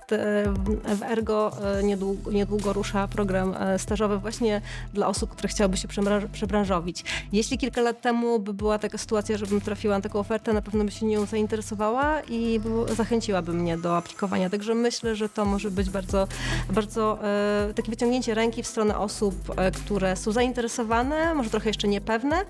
w 0.96 1.04
Ergo 1.04 1.52
niedługo, 1.84 2.32
niedługo 2.32 2.74
rusza 2.74 3.08
program 3.08 3.56
stażowy 3.78 4.18
właśnie 4.18 4.62
dla 4.94 5.08
osób, 5.08 5.30
które 5.30 5.50
chciałyby 5.50 5.78
się 5.78 5.88
przebranż- 5.88 6.28
przebranżowić. 6.28 7.04
Jeśli 7.32 7.58
kilka 7.58 7.82
lat 7.82 8.02
temu 8.02 8.40
by 8.40 8.54
była 8.54 8.80
taka 8.80 8.98
sytuacja, 8.98 9.38
żebym 9.38 9.62
trafiła 9.62 9.96
na 9.96 10.02
taką 10.02 10.20
ofertę, 10.20 10.54
na 10.54 10.62
pewno 10.62 10.84
by 10.84 10.92
się 10.92 11.06
nią 11.06 11.26
zainteresowała 11.26 12.22
i 12.22 12.60
by, 12.60 12.96
zachęciłaby 12.96 13.54
mnie 13.54 13.78
do 13.78 13.98
aplikowania. 13.98 14.50
Także 14.50 14.67
myślę, 14.76 15.16
że 15.16 15.30
to 15.30 15.46
może 15.46 15.72
być 15.72 15.90
bardzo, 15.90 16.28
bardzo 16.70 17.20
e, 17.24 17.74
takie 17.74 17.90
wyciągnięcie 17.90 18.34
ręki 18.34 18.64
w 18.64 18.68
stronę 18.68 18.98
osób, 18.98 19.36
e, 19.58 19.72
które 19.72 20.16
są 20.16 20.32
zainteresowane, 20.32 21.34
może 21.34 21.50
trochę 21.50 21.70
jeszcze 21.70 21.88
niepewne 21.88 22.46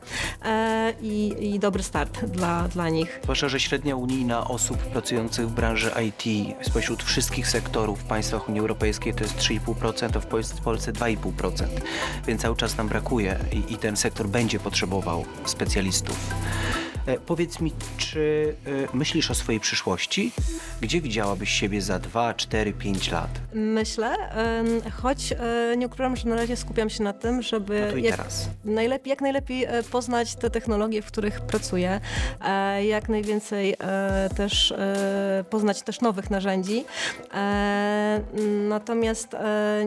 e, 0.45 0.93
i, 1.01 1.35
i 1.55 1.59
dobry 1.59 1.83
start 1.83 2.25
dla, 2.25 2.67
dla 2.67 2.89
nich. 2.89 3.19
Zwłaszcza, 3.23 3.49
że 3.49 3.59
średnia 3.59 3.95
unijna 3.95 4.47
osób 4.47 4.77
pracujących 4.77 5.49
w 5.49 5.51
branży 5.51 5.91
IT 6.05 6.55
spośród 6.61 7.03
wszystkich 7.03 7.47
sektorów 7.47 7.99
w 7.99 8.03
państwach 8.03 8.49
Unii 8.49 8.59
Europejskiej 8.59 9.13
to 9.13 9.23
jest 9.23 9.37
3,5%, 9.37 10.17
a 10.17 10.19
w 10.19 10.25
Polsce, 10.25 10.55
w 10.55 10.61
Polsce 10.61 10.93
2,5%. 10.93 11.63
Więc 12.27 12.41
cały 12.41 12.55
czas 12.55 12.77
nam 12.77 12.87
brakuje 12.87 13.39
i, 13.51 13.73
i 13.73 13.77
ten 13.77 13.97
sektor 13.97 14.27
będzie 14.27 14.59
potrzebował 14.59 15.25
specjalistów. 15.45 16.17
E, 17.07 17.17
powiedz 17.19 17.59
mi, 17.59 17.71
czy 17.97 18.55
e, 18.93 18.97
myślisz 18.97 19.31
o 19.31 19.35
swojej 19.35 19.59
przyszłości? 19.59 20.31
Gdzie 20.81 21.01
widziałabyś 21.01 21.49
siebie 21.49 21.81
za 21.81 21.99
2, 21.99 22.33
4, 22.33 22.73
5 22.73 23.11
lat? 23.11 23.29
Myślę, 23.53 24.15
choć 25.01 25.31
e, 25.31 25.77
nie 25.77 25.87
ukrywam, 25.87 26.15
że 26.15 26.29
na 26.29 26.35
razie 26.35 26.55
skupiam 26.57 26.89
się 26.89 27.03
na 27.03 27.13
tym, 27.13 27.41
żeby 27.41 27.81
No 27.85 27.91
tu 27.91 27.97
i 27.97 28.03
jak, 28.03 28.15
teraz. 28.17 28.49
najlepiej, 28.65 29.09
jak 29.09 29.21
najlepiej 29.21 29.67
poznać 29.91 30.35
te 30.35 30.49
technologie, 30.49 31.01
w 31.01 31.05
których 31.05 31.41
pracuję, 31.41 31.99
jak 32.83 33.09
najwięcej 33.09 33.75
też 34.37 34.73
poznać 35.49 35.81
też 35.81 36.01
nowych 36.01 36.29
narzędzi. 36.29 36.85
Natomiast 38.69 39.35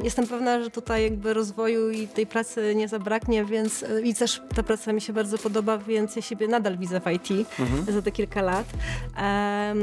jestem 0.02 0.26
pewna, 0.26 0.62
że 0.62 0.70
tutaj 0.70 1.02
jakby 1.02 1.34
rozwoju 1.34 1.90
i 1.90 2.08
tej 2.08 2.26
pracy 2.26 2.74
nie 2.74 2.88
zabraknie, 2.88 3.44
więc 3.44 3.84
i 4.04 4.14
też 4.14 4.42
ta 4.54 4.62
praca 4.62 4.92
mi 4.92 5.00
się 5.00 5.12
bardzo 5.12 5.38
podoba, 5.38 5.78
więc 5.78 6.16
ja 6.16 6.22
siebie 6.22 6.48
nadal 6.48 6.78
widzę 6.78 7.00
IT 7.10 7.28
za 7.88 8.02
te 8.02 8.12
kilka 8.12 8.42
lat. 8.42 8.66
E, 9.16 9.74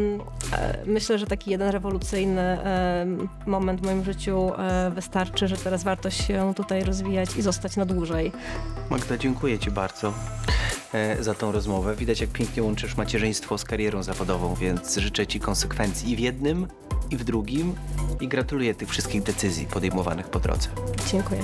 Myślę, 0.85 1.17
że 1.17 1.27
taki 1.27 1.51
jeden 1.51 1.69
rewolucyjny 1.69 2.57
moment 3.45 3.81
w 3.81 3.85
moim 3.85 4.03
życiu 4.03 4.51
e, 4.57 4.91
wystarczy, 4.91 5.47
że 5.47 5.57
teraz 5.57 5.83
warto 5.83 6.09
się 6.09 6.53
tutaj 6.55 6.83
rozwijać 6.83 7.35
i 7.37 7.41
zostać 7.41 7.75
na 7.75 7.85
dłużej. 7.85 8.31
Magda, 8.89 9.17
dziękuję 9.17 9.59
Ci 9.59 9.71
bardzo 9.71 10.13
e, 10.93 11.23
za 11.23 11.33
tą 11.33 11.51
rozmowę. 11.51 11.95
Widać, 11.95 12.21
jak 12.21 12.29
pięknie 12.29 12.63
łączysz 12.63 12.97
macierzyństwo 12.97 13.57
z 13.57 13.63
karierą 13.63 14.03
zawodową, 14.03 14.55
więc 14.55 14.97
życzę 14.97 15.27
Ci 15.27 15.39
konsekwencji 15.39 16.11
i 16.11 16.15
w 16.15 16.19
jednym, 16.19 16.67
i 17.11 17.17
w 17.17 17.23
drugim 17.23 17.75
i 18.21 18.27
gratuluję 18.27 18.75
tych 18.75 18.89
wszystkich 18.89 19.23
decyzji 19.23 19.65
podejmowanych 19.65 20.29
po 20.29 20.39
drodze. 20.39 20.69
Dziękuję. 21.11 21.39